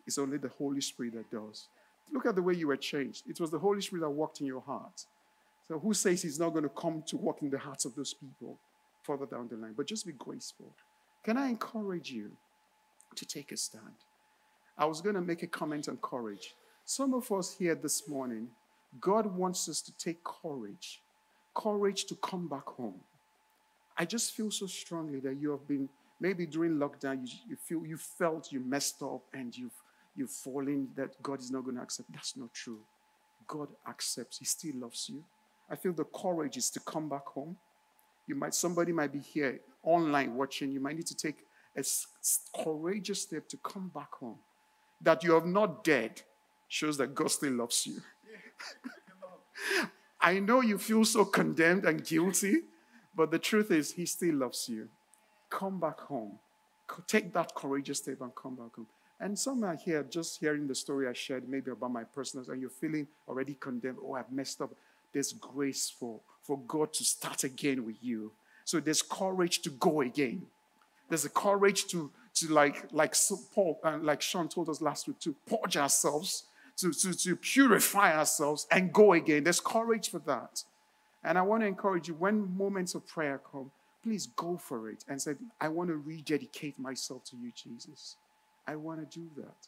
It's 0.06 0.18
only 0.18 0.38
the 0.38 0.52
Holy 0.56 0.80
Spirit 0.80 1.14
that 1.14 1.28
does. 1.32 1.66
Look 2.12 2.26
at 2.26 2.36
the 2.36 2.42
way 2.42 2.54
you 2.54 2.68
were 2.68 2.76
changed. 2.76 3.24
It 3.28 3.40
was 3.40 3.50
the 3.50 3.58
Holy 3.58 3.80
Spirit 3.80 4.02
that 4.02 4.10
walked 4.10 4.40
in 4.40 4.46
your 4.46 4.60
heart. 4.60 5.04
So 5.66 5.80
who 5.80 5.94
says 5.94 6.22
he's 6.22 6.38
not 6.38 6.50
going 6.50 6.62
to 6.62 6.68
come 6.68 7.02
to 7.08 7.16
work 7.16 7.42
in 7.42 7.50
the 7.50 7.58
hearts 7.58 7.84
of 7.84 7.96
those 7.96 8.14
people 8.14 8.56
further 9.02 9.26
down 9.26 9.48
the 9.48 9.56
line? 9.56 9.74
But 9.76 9.88
just 9.88 10.06
be 10.06 10.12
graceful. 10.12 10.70
Can 11.24 11.36
I 11.36 11.48
encourage 11.48 12.08
you 12.12 12.30
to 13.16 13.24
take 13.26 13.50
a 13.50 13.56
stand? 13.56 13.98
I 14.78 14.84
was 14.84 15.00
going 15.00 15.16
to 15.16 15.20
make 15.20 15.42
a 15.42 15.48
comment 15.48 15.88
on 15.88 15.96
courage. 15.96 16.54
Some 16.84 17.14
of 17.14 17.32
us 17.32 17.56
here 17.58 17.74
this 17.74 18.08
morning, 18.08 18.46
God 19.00 19.26
wants 19.26 19.68
us 19.68 19.80
to 19.82 19.92
take 19.98 20.22
courage, 20.22 21.00
courage 21.52 22.04
to 22.04 22.14
come 22.14 22.46
back 22.46 22.66
home. 22.66 23.00
I 23.96 24.04
just 24.04 24.32
feel 24.32 24.50
so 24.50 24.66
strongly 24.66 25.20
that 25.20 25.37
you 25.37 25.50
have 25.50 25.66
been 25.66 25.88
maybe 26.20 26.46
during 26.46 26.72
lockdown 26.72 27.20
you, 27.26 27.38
you 27.48 27.56
feel 27.56 27.87
you 27.87 27.96
felt 27.96 28.52
you 28.52 28.61
messed 28.61 29.02
up 29.02 29.22
and 29.32 29.56
you've 29.56 29.82
you've 30.16 30.30
fallen 30.30 30.88
that 30.96 31.22
God 31.22 31.40
is 31.40 31.50
not 31.50 31.64
going 31.64 31.76
to 31.76 31.82
accept. 31.82 32.12
That's 32.12 32.37
not 32.37 32.52
true. 32.52 32.80
God 33.46 33.68
accepts. 33.88 34.38
He 34.38 34.44
still 34.44 34.76
loves 34.76 35.09
you. 35.09 35.22
I 35.70 35.76
feel 35.76 35.92
the 35.92 36.04
courage 36.04 36.56
is 36.56 36.70
to 36.70 36.80
come 36.80 37.09
back 37.09 37.26
home. 37.26 37.56
You 38.26 38.35
might, 38.35 38.54
somebody 38.54 38.92
might 38.92 39.12
be 39.12 39.20
here 39.20 39.61
online 39.82 40.35
watching. 40.35 40.72
You 40.72 40.80
might 40.80 40.96
need 40.96 41.06
to 41.06 41.16
take 41.16 41.44
a 41.76 41.85
courageous 42.64 43.22
step 43.22 43.48
to 43.48 43.56
come 43.59 43.90
back 43.94 44.12
home. 44.14 44.38
That 45.02 45.22
you 45.22 45.32
have 45.32 45.46
not 45.46 45.85
dead 45.85 46.22
shows 46.68 46.96
that 46.98 47.14
God 47.14 47.30
still 47.30 47.52
loves 47.52 47.87
you. 47.87 48.00
I 50.20 50.38
know 50.40 50.61
you 50.61 50.78
feel 50.78 51.04
so 51.04 51.24
condemned 51.24 51.85
and 51.85 52.04
guilty, 52.04 52.62
but 53.16 53.31
the 53.31 53.38
truth 53.38 53.70
is, 53.70 53.92
He 53.92 54.07
still 54.07 54.37
loves 54.37 54.68
you. 54.68 54.88
Come 55.50 55.81
back 55.81 56.00
home. 56.00 56.38
Take 57.07 57.33
that 57.33 57.55
courageous 57.55 57.98
step 57.98 58.20
and 58.20 58.35
come 58.35 58.55
back 58.55 58.74
home. 58.76 58.87
And 59.18 59.38
some 59.38 59.64
are 59.64 59.74
here 59.74 60.02
just 60.02 60.38
hearing 60.40 60.66
the 60.68 60.74
story 60.74 61.09
I 61.09 61.14
shared, 61.14 61.48
maybe 61.48 61.70
about 61.70 61.90
my 61.90 62.05
personal, 62.05 62.48
and 62.50 62.61
you're 62.61 62.70
feeling 62.70 63.07
already 63.26 63.55
condemned. 63.55 63.96
Oh, 64.05 64.12
I've 64.12 64.31
messed 64.31 64.61
up 64.61 64.70
there's 65.16 65.33
grace 65.33 65.88
for, 65.88 66.20
for 66.42 66.59
God 66.68 66.92
to 66.92 67.02
start 67.02 67.42
again 67.42 67.87
with 67.87 67.96
you. 68.02 68.33
So 68.66 68.81
there's 68.81 69.00
courage 69.00 69.62
to 69.62 69.70
go 69.70 70.02
again. 70.02 70.42
There's 71.09 71.24
a 71.24 71.31
courage 71.31 71.87
to, 71.87 72.11
to 72.35 72.52
like, 72.52 72.85
like 72.92 73.14
Paul 73.55 73.81
and 73.83 74.02
uh, 74.02 74.05
like 74.05 74.20
Sean 74.20 74.46
told 74.46 74.68
us 74.68 74.83
last 74.83 75.09
week, 75.09 75.18
to 75.20 75.35
purge 75.46 75.79
ourselves, 75.79 76.44
to, 76.76 76.92
to, 76.92 77.14
to 77.14 77.35
purify 77.35 78.14
ourselves 78.14 78.66
and 78.70 78.92
go 78.92 79.14
again. 79.14 79.44
There's 79.44 79.59
courage 79.59 80.11
for 80.11 80.18
that. 80.18 80.64
And 81.26 81.36
I 81.36 81.42
want 81.42 81.62
to 81.62 81.66
encourage 81.66 82.06
you 82.06 82.14
when 82.14 82.56
moments 82.56 82.94
of 82.94 83.06
prayer 83.06 83.40
come, 83.50 83.72
please 84.02 84.28
go 84.36 84.56
for 84.56 84.88
it 84.88 85.04
and 85.08 85.20
say, 85.20 85.34
I 85.60 85.68
want 85.68 85.90
to 85.90 85.96
rededicate 85.96 86.78
myself 86.78 87.24
to 87.24 87.36
you, 87.36 87.50
Jesus. 87.52 88.16
I 88.66 88.76
want 88.76 89.00
to 89.00 89.18
do 89.18 89.28
that. 89.36 89.66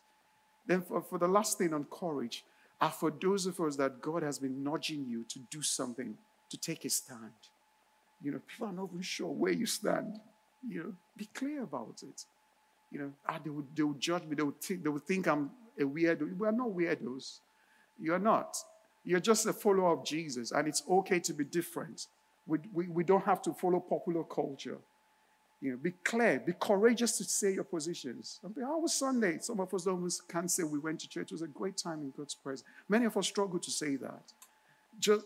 Then, 0.68 0.83
for, 0.83 1.03
for 1.03 1.18
the 1.18 1.27
last 1.27 1.59
thing 1.59 1.75
on 1.75 1.85
courage, 1.90 2.44
are 2.81 2.92
for 2.92 3.11
those 3.11 3.47
of 3.47 3.59
us 3.59 3.75
that 3.77 4.01
God 4.01 4.23
has 4.23 4.38
been 4.38 4.62
nudging 4.62 5.07
you 5.09 5.25
to 5.31 5.40
do 5.51 5.61
something, 5.61 6.16
to 6.49 6.57
take 6.57 6.85
a 6.85 6.90
stand. 6.90 7.33
You 8.23 8.33
know, 8.33 8.40
people 8.47 8.68
are 8.68 8.73
not 8.73 8.90
even 8.92 9.03
sure 9.03 9.29
where 9.29 9.53
you 9.53 9.66
stand. 9.66 10.21
You 10.68 10.83
know, 10.85 10.94
be 11.16 11.27
clear 11.35 11.64
about 11.64 12.03
it. 12.05 12.25
You 12.92 13.01
know, 13.01 13.12
ah, 13.29 13.40
they, 13.42 13.51
would, 13.51 13.66
they 13.75 13.83
would 13.83 14.01
judge 14.01 14.25
me. 14.25 14.37
They 14.37 14.44
would, 14.44 14.61
think, 14.61 14.85
they 14.85 14.90
would 14.90 15.05
think 15.05 15.27
I'm 15.27 15.51
a 15.77 15.83
weirdo. 15.83 16.38
We 16.38 16.47
are 16.47 16.53
not 16.53 16.68
weirdos. 16.68 17.40
You're 17.99 18.21
not. 18.21 18.57
You're 19.05 19.21
just 19.21 19.47
a 19.47 19.53
follower 19.53 19.93
of 19.93 20.05
Jesus, 20.05 20.53
and 20.53 20.69
it's 20.69 20.83
okay 20.89 21.19
to 21.21 21.33
be 21.33 21.45
different. 21.45 22.07
We, 22.47 22.59
we, 22.73 22.89
we 22.89 23.05
don't 23.05 23.25
have 23.25 23.43
to 23.43 23.53
follow 23.53 23.81
popular 23.81 24.25
culture. 24.25 24.79
You 25.61 25.73
know, 25.73 25.77
be 25.77 25.93
clear, 26.05 26.41
be 26.45 26.53
courageous 26.53 27.19
to 27.19 27.25
say 27.25 27.55
your 27.55 27.65
positions. 27.65 28.41
How 28.61 28.79
was 28.79 28.95
Sunday? 28.95 29.39
Some 29.41 29.59
of 29.59 29.75
us 29.75 29.85
don't 29.85 30.13
can't 30.29 30.51
say 30.51 30.63
we 30.63 30.79
went 30.79 31.01
to 31.01 31.09
church. 31.09 31.33
It 31.33 31.33
was 31.33 31.43
a 31.43 31.49
great 31.49 31.77
time 31.77 32.01
in 32.01 32.13
God's 32.17 32.35
presence. 32.35 32.69
Many 32.89 33.07
of 33.07 33.17
us 33.17 33.27
struggle 33.27 33.59
to 33.59 33.71
say 33.71 33.97
that. 33.97 34.23
Just 35.01 35.25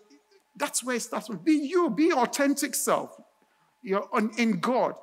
that's 0.57 0.83
where 0.83 0.97
it 0.97 1.01
starts 1.01 1.29
with. 1.29 1.45
Be 1.45 1.55
you, 1.55 1.91
be 1.91 2.13
authentic 2.13 2.75
self. 2.75 3.21
You're 3.83 4.09
in 4.39 4.61
God. 4.61 4.95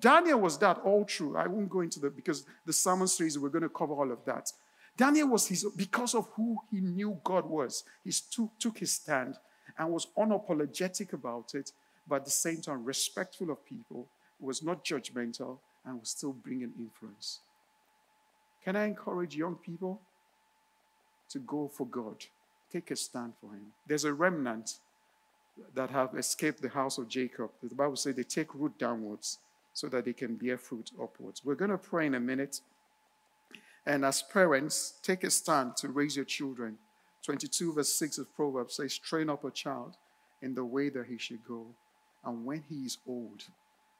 Daniel 0.00 0.40
was 0.40 0.58
that 0.58 0.78
all 0.78 1.04
true. 1.04 1.36
I 1.36 1.46
won't 1.46 1.70
go 1.70 1.80
into 1.80 2.00
that 2.00 2.16
because 2.16 2.44
the 2.66 2.72
sermon 2.72 3.06
series 3.06 3.38
we're 3.38 3.50
going 3.50 3.62
to 3.62 3.68
cover 3.68 3.94
all 3.94 4.10
of 4.10 4.24
that. 4.24 4.52
Daniel 4.96 5.28
was 5.28 5.48
his 5.48 5.66
because 5.76 6.14
of 6.14 6.28
who 6.34 6.58
he 6.70 6.80
knew 6.80 7.18
God 7.24 7.46
was. 7.46 7.84
He 8.04 8.12
took, 8.30 8.50
took 8.58 8.78
his 8.78 8.92
stand 8.92 9.36
and 9.78 9.90
was 9.90 10.06
unapologetic 10.16 11.12
about 11.12 11.54
it, 11.54 11.72
but 12.08 12.16
at 12.16 12.24
the 12.24 12.30
same 12.30 12.60
time 12.60 12.84
respectful 12.84 13.50
of 13.50 13.64
people, 13.64 14.06
was 14.40 14.62
not 14.62 14.84
judgmental, 14.84 15.58
and 15.84 16.00
was 16.00 16.10
still 16.10 16.32
bringing 16.32 16.72
influence. 16.78 17.40
Can 18.64 18.76
I 18.76 18.86
encourage 18.86 19.36
young 19.36 19.56
people 19.56 20.00
to 21.30 21.38
go 21.38 21.68
for 21.68 21.86
God? 21.86 22.16
Take 22.72 22.90
a 22.90 22.96
stand 22.96 23.34
for 23.40 23.52
Him. 23.52 23.66
There's 23.86 24.04
a 24.04 24.12
remnant 24.12 24.78
that 25.74 25.90
have 25.90 26.14
escaped 26.16 26.62
the 26.62 26.68
house 26.68 26.98
of 26.98 27.08
Jacob. 27.08 27.50
The 27.62 27.74
Bible 27.74 27.96
says 27.96 28.16
they 28.16 28.22
take 28.22 28.54
root 28.54 28.76
downwards 28.78 29.38
so 29.72 29.88
that 29.88 30.04
they 30.04 30.12
can 30.12 30.36
bear 30.36 30.56
fruit 30.56 30.90
upwards. 31.00 31.44
We're 31.44 31.54
going 31.54 31.70
to 31.70 31.78
pray 31.78 32.06
in 32.06 32.14
a 32.14 32.20
minute. 32.20 32.60
And 33.86 34.04
as 34.04 34.22
parents, 34.22 34.94
take 35.02 35.24
a 35.24 35.30
stand 35.30 35.76
to 35.78 35.88
raise 35.88 36.16
your 36.16 36.24
children. 36.24 36.78
22 37.24 37.74
verse 37.74 37.88
6 37.90 38.18
of 38.18 38.34
Proverbs 38.34 38.76
says, 38.76 38.98
Train 38.98 39.28
up 39.28 39.44
a 39.44 39.50
child 39.50 39.96
in 40.42 40.54
the 40.54 40.64
way 40.64 40.88
that 40.90 41.06
he 41.06 41.18
should 41.18 41.44
go. 41.44 41.66
And 42.24 42.44
when 42.44 42.64
he 42.68 42.86
is 42.86 42.98
old, 43.06 43.44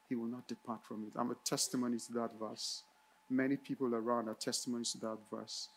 he 0.09 0.15
will 0.15 0.27
not 0.27 0.47
depart 0.47 0.85
from 0.85 1.05
it. 1.05 1.19
I'm 1.19 1.31
a 1.31 1.37
testimony 1.45 1.99
to 1.99 2.13
that 2.15 2.31
verse. 2.41 2.83
Many 3.31 3.57
people 3.57 3.95
around 3.95 4.29
are 4.29 4.35
testimonies 4.35 4.93
to 4.93 4.99
that 4.99 5.19
verse. 5.31 5.69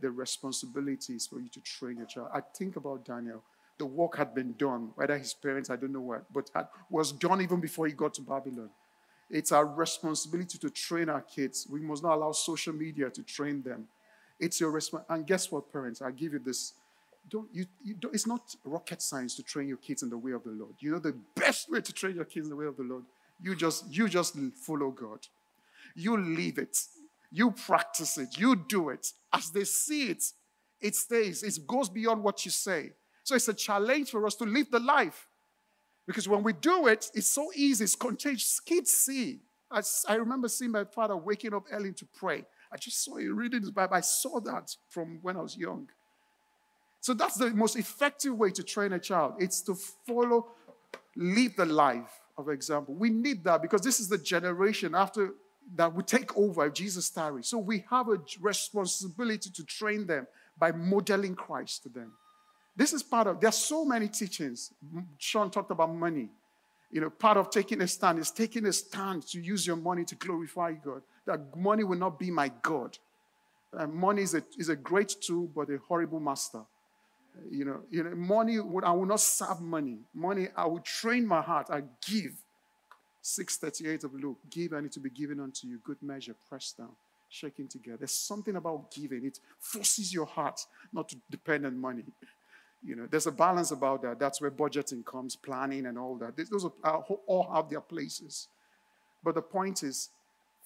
The 0.00 0.10
responsibility 0.10 1.14
is 1.14 1.26
for 1.26 1.40
you 1.40 1.48
to 1.48 1.60
train 1.60 1.98
your 1.98 2.06
child. 2.06 2.28
I 2.34 2.40
think 2.40 2.76
about 2.76 3.04
Daniel. 3.04 3.42
The 3.78 3.86
work 3.86 4.16
had 4.16 4.34
been 4.34 4.54
done, 4.54 4.90
whether 4.94 5.16
his 5.16 5.34
parents, 5.34 5.70
I 5.70 5.76
don't 5.76 5.92
know 5.92 6.00
what, 6.00 6.32
but 6.32 6.50
had, 6.54 6.68
was 6.90 7.12
done 7.12 7.40
even 7.40 7.60
before 7.60 7.86
he 7.86 7.92
got 7.92 8.14
to 8.14 8.22
Babylon. 8.22 8.70
It's 9.30 9.52
our 9.52 9.66
responsibility 9.66 10.58
to 10.58 10.70
train 10.70 11.08
our 11.08 11.22
kids. 11.22 11.66
We 11.70 11.80
must 11.80 12.02
not 12.02 12.14
allow 12.14 12.32
social 12.32 12.72
media 12.72 13.10
to 13.10 13.22
train 13.22 13.62
them. 13.62 13.88
It's 14.38 14.60
your 14.60 14.70
responsibility. 14.70 15.20
And 15.20 15.26
guess 15.26 15.50
what, 15.50 15.72
parents? 15.72 16.00
I 16.00 16.10
give 16.10 16.32
you 16.32 16.38
this. 16.38 16.74
Don't, 17.28 17.48
you, 17.52 17.66
you 17.82 17.94
don't, 17.94 18.14
it's 18.14 18.26
not 18.26 18.54
rocket 18.64 19.02
science 19.02 19.34
to 19.36 19.42
train 19.42 19.66
your 19.66 19.78
kids 19.78 20.02
in 20.04 20.10
the 20.10 20.18
way 20.18 20.32
of 20.32 20.44
the 20.44 20.50
Lord. 20.50 20.74
You 20.78 20.92
know 20.92 20.98
the 21.00 21.16
best 21.34 21.70
way 21.70 21.80
to 21.80 21.92
train 21.92 22.14
your 22.14 22.24
kids 22.24 22.46
in 22.46 22.50
the 22.50 22.56
way 22.56 22.66
of 22.66 22.76
the 22.76 22.84
Lord? 22.84 23.02
You 23.42 23.56
just, 23.56 23.92
you 23.92 24.08
just 24.08 24.36
follow 24.54 24.90
God. 24.90 25.26
You 25.96 26.16
live 26.16 26.58
it. 26.58 26.78
You 27.32 27.50
practice 27.50 28.18
it. 28.18 28.38
You 28.38 28.54
do 28.54 28.90
it. 28.90 29.12
As 29.32 29.50
they 29.50 29.64
see 29.64 30.10
it, 30.10 30.22
it 30.80 30.94
stays. 30.94 31.42
It 31.42 31.66
goes 31.66 31.88
beyond 31.88 32.22
what 32.22 32.44
you 32.44 32.50
say. 32.50 32.92
So 33.24 33.34
it's 33.34 33.48
a 33.48 33.54
challenge 33.54 34.10
for 34.10 34.24
us 34.24 34.36
to 34.36 34.44
live 34.44 34.70
the 34.70 34.78
life. 34.78 35.26
Because 36.06 36.28
when 36.28 36.42
we 36.42 36.52
do 36.52 36.86
it, 36.86 37.10
it's 37.14 37.28
so 37.28 37.50
easy, 37.54 37.84
it's 37.84 37.96
contagious. 37.96 38.60
Kids 38.60 38.90
see. 38.90 39.40
I, 39.70 39.82
I 40.08 40.14
remember 40.14 40.48
seeing 40.48 40.70
my 40.70 40.84
father 40.84 41.16
waking 41.16 41.52
up 41.52 41.64
early 41.72 41.92
to 41.92 42.06
pray. 42.06 42.44
I 42.72 42.76
just 42.76 43.04
saw 43.04 43.16
him 43.16 43.36
reading 43.36 43.60
his 43.60 43.70
Bible. 43.70 43.94
I 43.94 44.00
saw 44.00 44.40
that 44.40 44.76
from 44.88 45.18
when 45.22 45.36
I 45.36 45.40
was 45.40 45.56
young. 45.56 45.88
So 47.00 47.14
that's 47.14 47.36
the 47.36 47.50
most 47.50 47.76
effective 47.76 48.36
way 48.36 48.50
to 48.50 48.62
train 48.62 48.92
a 48.92 48.98
child. 48.98 49.34
It's 49.38 49.60
to 49.62 49.74
follow, 50.06 50.48
live 51.16 51.56
the 51.56 51.66
life 51.66 52.20
of 52.38 52.48
example. 52.48 52.94
We 52.94 53.10
need 53.10 53.44
that 53.44 53.62
because 53.62 53.80
this 53.80 54.00
is 54.00 54.08
the 54.08 54.18
generation 54.18 54.94
after 54.94 55.34
that 55.74 55.92
we 55.92 56.02
take 56.02 56.36
over 56.36 56.70
Jesus 56.70 57.10
tarries. 57.10 57.48
So 57.48 57.58
we 57.58 57.84
have 57.90 58.08
a 58.08 58.18
responsibility 58.40 59.50
to 59.50 59.64
train 59.64 60.06
them 60.06 60.26
by 60.58 60.72
modeling 60.72 61.34
Christ 61.34 61.82
to 61.84 61.88
them. 61.88 62.12
This 62.76 62.92
is 62.92 63.02
part 63.02 63.26
of, 63.26 63.40
there's 63.40 63.56
so 63.56 63.84
many 63.84 64.08
teachings. 64.08 64.72
Sean 65.18 65.50
talked 65.50 65.70
about 65.70 65.94
money. 65.94 66.28
You 66.92 67.00
know, 67.00 67.10
part 67.10 67.36
of 67.36 67.50
taking 67.50 67.80
a 67.80 67.88
stand 67.88 68.18
is 68.18 68.30
taking 68.30 68.66
a 68.66 68.72
stand 68.72 69.26
to 69.28 69.40
use 69.40 69.66
your 69.66 69.76
money 69.76 70.04
to 70.04 70.14
glorify 70.14 70.72
God. 70.72 71.02
That 71.24 71.56
money 71.56 71.84
will 71.84 71.98
not 71.98 72.18
be 72.18 72.30
my 72.30 72.50
God. 72.62 72.98
Uh, 73.76 73.86
money 73.86 74.22
is 74.22 74.34
a, 74.34 74.42
is 74.58 74.68
a 74.68 74.76
great 74.76 75.16
tool, 75.20 75.48
but 75.54 75.68
a 75.70 75.78
horrible 75.88 76.20
master. 76.20 76.60
You 77.50 77.64
know, 77.64 77.80
you 77.90 78.02
know, 78.02 78.14
money, 78.14 78.58
I 78.58 78.92
will 78.92 79.06
not 79.06 79.20
serve 79.20 79.60
money. 79.60 79.98
Money, 80.14 80.48
I 80.56 80.66
will 80.66 80.80
train 80.80 81.26
my 81.26 81.42
heart. 81.42 81.68
I 81.70 81.82
give. 82.06 82.32
638 83.26 84.04
of 84.04 84.14
Luke, 84.14 84.38
give 84.48 84.72
and 84.72 84.86
it 84.86 84.94
will 84.94 85.02
be 85.02 85.10
given 85.10 85.40
unto 85.40 85.66
you. 85.66 85.80
Good 85.82 86.00
measure, 86.00 86.34
pressed 86.48 86.78
down, 86.78 86.92
shaking 87.28 87.66
together. 87.66 87.98
There's 87.98 88.12
something 88.12 88.54
about 88.54 88.92
giving. 88.92 89.24
It 89.26 89.40
forces 89.58 90.14
your 90.14 90.26
heart 90.26 90.64
not 90.92 91.08
to 91.08 91.16
depend 91.28 91.66
on 91.66 91.76
money. 91.76 92.04
You 92.86 92.94
know, 92.94 93.06
there's 93.10 93.26
a 93.26 93.32
balance 93.32 93.72
about 93.72 94.02
that. 94.02 94.20
That's 94.20 94.40
where 94.40 94.50
budgeting 94.50 95.04
comes, 95.04 95.34
planning 95.34 95.86
and 95.86 95.98
all 95.98 96.14
that. 96.16 96.36
Those 96.36 96.66
are, 96.84 97.04
all 97.26 97.50
have 97.52 97.68
their 97.68 97.80
places. 97.80 98.46
But 99.24 99.34
the 99.34 99.42
point 99.42 99.82
is, 99.82 100.10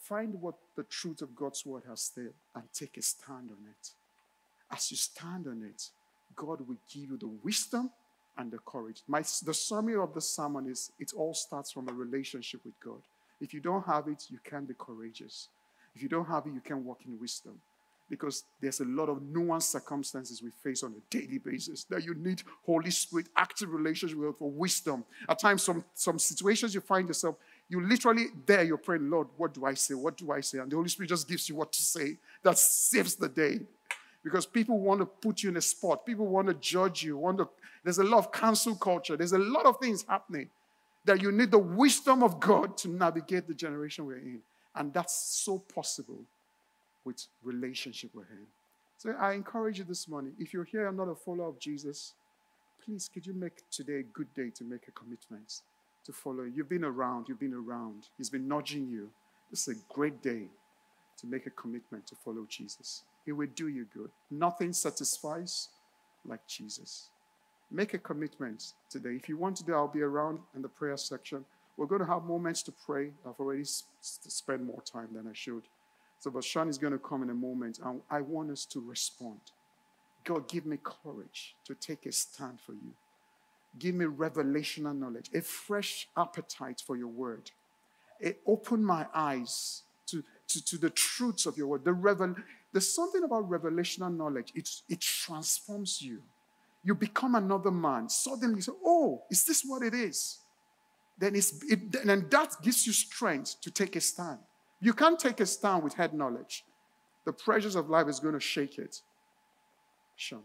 find 0.03 0.35
what 0.41 0.55
the 0.77 0.83
truth 0.83 1.23
of 1.23 1.35
God's 1.35 1.65
word 1.65 1.85
has 1.89 2.03
said 2.03 2.33
and 2.55 2.65
take 2.75 2.99
a 2.99 3.03
stand 3.03 3.49
on 3.51 3.65
it. 3.71 3.91
As 4.71 4.91
you 4.91 4.99
stand 4.99 5.47
on 5.47 5.63
it, 5.63 5.89
God 6.37 6.61
will 6.69 6.77
give 6.93 7.11
you 7.11 7.17
the 7.17 7.31
wisdom 7.43 7.91
and 8.37 8.51
the 8.51 8.59
courage. 8.59 9.03
My, 9.09 9.21
the 9.21 9.55
summary 9.55 9.97
of 9.97 10.13
the 10.13 10.21
sermon 10.21 10.69
is 10.69 10.93
it 10.99 11.13
all 11.17 11.33
starts 11.33 11.73
from 11.73 11.89
a 11.89 11.93
relationship 11.93 12.61
with 12.65 12.79
God. 12.85 13.01
If 13.41 13.55
you 13.55 13.61
don't 13.61 13.87
have 13.87 14.09
it, 14.09 14.27
you 14.29 14.39
can't 14.45 14.69
be 14.69 14.75
courageous. 14.79 15.49
If 15.95 16.03
you 16.03 16.09
don't 16.09 16.27
have 16.27 16.47
it, 16.47 16.53
you 16.53 16.61
can't 16.61 16.85
walk 16.85 17.01
in 17.07 17.19
wisdom. 17.19 17.61
Because 18.11 18.42
there's 18.61 18.81
a 18.81 18.85
lot 18.85 19.09
of 19.09 19.20
nuanced 19.20 19.70
circumstances 19.70 20.42
we 20.42 20.51
face 20.51 20.83
on 20.83 20.92
a 20.92 21.16
daily 21.16 21.38
basis 21.38 21.85
that 21.85 22.05
you 22.05 22.14
need 22.14 22.42
Holy 22.66 22.90
Spirit, 22.90 23.29
active 23.37 23.73
relationship 23.73 24.18
with 24.18 24.37
for 24.37 24.51
wisdom. 24.51 25.05
At 25.29 25.38
times, 25.38 25.62
some, 25.62 25.85
some 25.94 26.18
situations 26.18 26.75
you 26.75 26.81
find 26.81 27.07
yourself, 27.07 27.37
you 27.68 27.81
literally 27.81 28.27
there, 28.46 28.64
you're 28.64 28.79
praying, 28.79 29.09
Lord, 29.09 29.29
what 29.37 29.55
do 29.55 29.64
I 29.64 29.75
say? 29.75 29.94
What 29.94 30.16
do 30.16 30.33
I 30.33 30.40
say? 30.40 30.59
And 30.59 30.70
the 30.70 30.77
Holy 30.77 30.88
Spirit 30.88 31.11
just 31.11 31.29
gives 31.29 31.49
you 31.49 31.55
what 31.55 31.73
to 31.73 31.83
say. 31.83 32.18
That 32.42 32.59
saves 32.59 33.14
the 33.14 33.29
day 33.29 33.61
because 34.25 34.44
people 34.44 34.81
want 34.81 35.01
to 35.01 35.07
put 35.07 35.44
you 35.44 35.51
in 35.51 35.57
a 35.57 35.61
spot. 35.61 36.05
People 36.05 36.27
want 36.27 36.49
to 36.49 36.55
judge 36.55 37.05
you. 37.05 37.16
Want 37.16 37.38
to, 37.38 37.49
there's 37.85 37.99
a 37.99 38.05
lot 38.05 38.18
of 38.18 38.33
cancel 38.33 38.75
culture. 38.75 39.16
There's 39.16 39.33
a 39.33 39.38
lot 39.38 39.66
of 39.66 39.79
things 39.79 40.05
happening 40.09 40.51
that 41.05 41.23
you 41.23 41.33
need 41.33 41.53
the 41.53 41.59
wisdom 41.59 42.25
of 42.25 42.40
God 42.40 42.77
to 42.79 42.88
navigate 42.88 43.46
the 43.46 43.55
generation 43.55 44.05
we're 44.05 44.18
in. 44.18 44.40
And 44.75 44.92
that's 44.92 45.14
so 45.14 45.59
possible 45.59 46.25
with 47.05 47.27
relationship 47.43 48.15
with 48.15 48.29
Him. 48.29 48.47
So 48.99 49.15
I 49.19 49.33
encourage 49.33 49.79
you 49.79 49.85
this 49.85 50.09
morning, 50.09 50.33
if 50.39 50.53
you're 50.53 50.65
here 50.65 50.87
and 50.87 50.97
not 50.97 51.09
a 51.09 51.15
follower 51.15 51.49
of 51.49 51.59
Jesus, 51.59 52.15
please 52.85 53.09
could 53.13 53.27
you 53.27 53.33
make 53.33 53.63
today 53.71 54.01
a 54.01 54.03
good 54.03 54.33
day 54.35 54.51
to 54.57 54.65
make 54.65 54.89
a 54.89 54.93
commitment 54.93 55.63
to 56.05 56.13
follow? 56.13 56.45
You've 56.45 56.69
been 56.69 56.85
around, 56.85 57.27
you've 57.29 57.41
been 57.41 57.55
around. 57.55 58.09
He's 58.19 58.31
been 58.31 58.49
nudging 58.49 58.89
you. 58.89 59.11
This 59.51 59.67
is 59.69 59.77
a 59.77 59.95
great 59.95 60.23
day 60.23 60.49
to 61.19 61.27
make 61.27 61.47
a 61.47 61.51
commitment 61.51 62.07
to 62.09 62.15
follow 62.15 62.47
Jesus. 62.49 63.03
It 63.27 63.33
will 63.33 63.49
do 63.55 63.69
you 63.69 63.87
good. 63.95 64.11
Nothing 64.31 64.73
satisfies 64.73 65.69
like 66.27 66.47
Jesus. 66.47 67.09
Make 67.71 67.95
a 67.95 67.99
commitment 67.99 68.73
today. 68.89 69.11
If 69.11 69.29
you 69.29 69.37
want 69.37 69.57
to 69.57 69.65
do, 69.65 69.75
I'll 69.75 69.89
be 69.89 70.03
around 70.03 70.41
in 70.55 70.63
the 70.63 70.69
prayer 70.69 70.97
section. 70.97 71.45
We're 71.77 71.87
going 71.87 72.01
to 72.01 72.07
have 72.07 72.25
moments 72.25 72.63
to 72.65 72.73
pray. 72.73 73.13
I've 73.27 73.39
already 73.39 73.65
spent 74.01 74.63
more 74.63 74.83
time 74.83 75.09
than 75.15 75.27
I 75.27 75.33
should. 75.33 75.63
So, 76.21 76.31
but 76.31 76.45
Sean 76.45 76.69
is 76.69 76.77
going 76.77 76.93
to 76.93 76.99
come 76.99 77.23
in 77.23 77.31
a 77.31 77.35
moment, 77.35 77.81
and 77.83 78.03
I 78.11 78.21
want 78.21 78.51
us 78.51 78.67
to 78.67 78.81
respond. 78.81 79.41
God, 80.23 80.49
give 80.49 80.66
me 80.66 80.79
courage 80.83 81.57
to 81.64 81.75
take 81.75 82.05
a 82.05 82.12
stand 82.12 82.61
for 82.61 82.73
you. 82.73 82.93
Give 83.79 83.95
me 83.95 84.05
revelational 84.05 84.97
knowledge, 84.97 85.31
a 85.35 85.41
fresh 85.41 86.09
appetite 86.16 86.83
for 86.87 86.95
your 86.97 87.09
word. 87.09 87.51
It 88.21 88.43
open 88.47 88.85
my 88.85 89.07
eyes 89.14 89.83
to, 90.09 90.23
to, 90.49 90.64
to 90.66 90.77
the 90.77 90.91
truths 90.91 91.47
of 91.47 91.57
your 91.57 91.68
word. 91.68 91.85
The 91.85 91.95
revel, 91.95 92.35
there's 92.71 92.93
something 92.95 93.25
about 93.25 93.49
revelational 93.49 94.14
knowledge. 94.14 94.53
It, 94.55 94.68
it 94.91 95.01
transforms 95.01 96.03
you. 96.03 96.21
You 96.85 96.95
become 96.95 97.35
another 97.35 97.71
man. 97.71 98.11
Suddenly 98.11 98.57
you 98.57 98.62
say, 98.62 98.73
Oh, 98.85 99.23
is 99.31 99.45
this 99.45 99.62
what 99.66 99.83
it 99.83 99.95
is? 99.95 100.39
Then, 101.16 101.35
it's, 101.35 101.62
it, 101.64 101.93
then 101.93 102.27
that 102.31 102.57
gives 102.62 102.87
you 102.87 102.93
strength 102.93 103.57
to 103.62 103.71
take 103.71 103.97
a 103.97 104.01
stand. 104.01 104.39
You 104.81 104.93
can't 104.93 105.18
take 105.18 105.41
a 105.41 105.47
stand 105.47 105.85
with 105.85 105.95
head 105.95 106.14
knowledge. 106.14 106.64
The 107.26 107.33
pressures 107.33 107.76
of 107.76 107.91
life 107.91 108.09
is 108.09 108.18
going 108.18 108.35
to 108.35 108.41
shake 108.41 108.78
it. 108.78 109.03
Sean. 110.16 110.43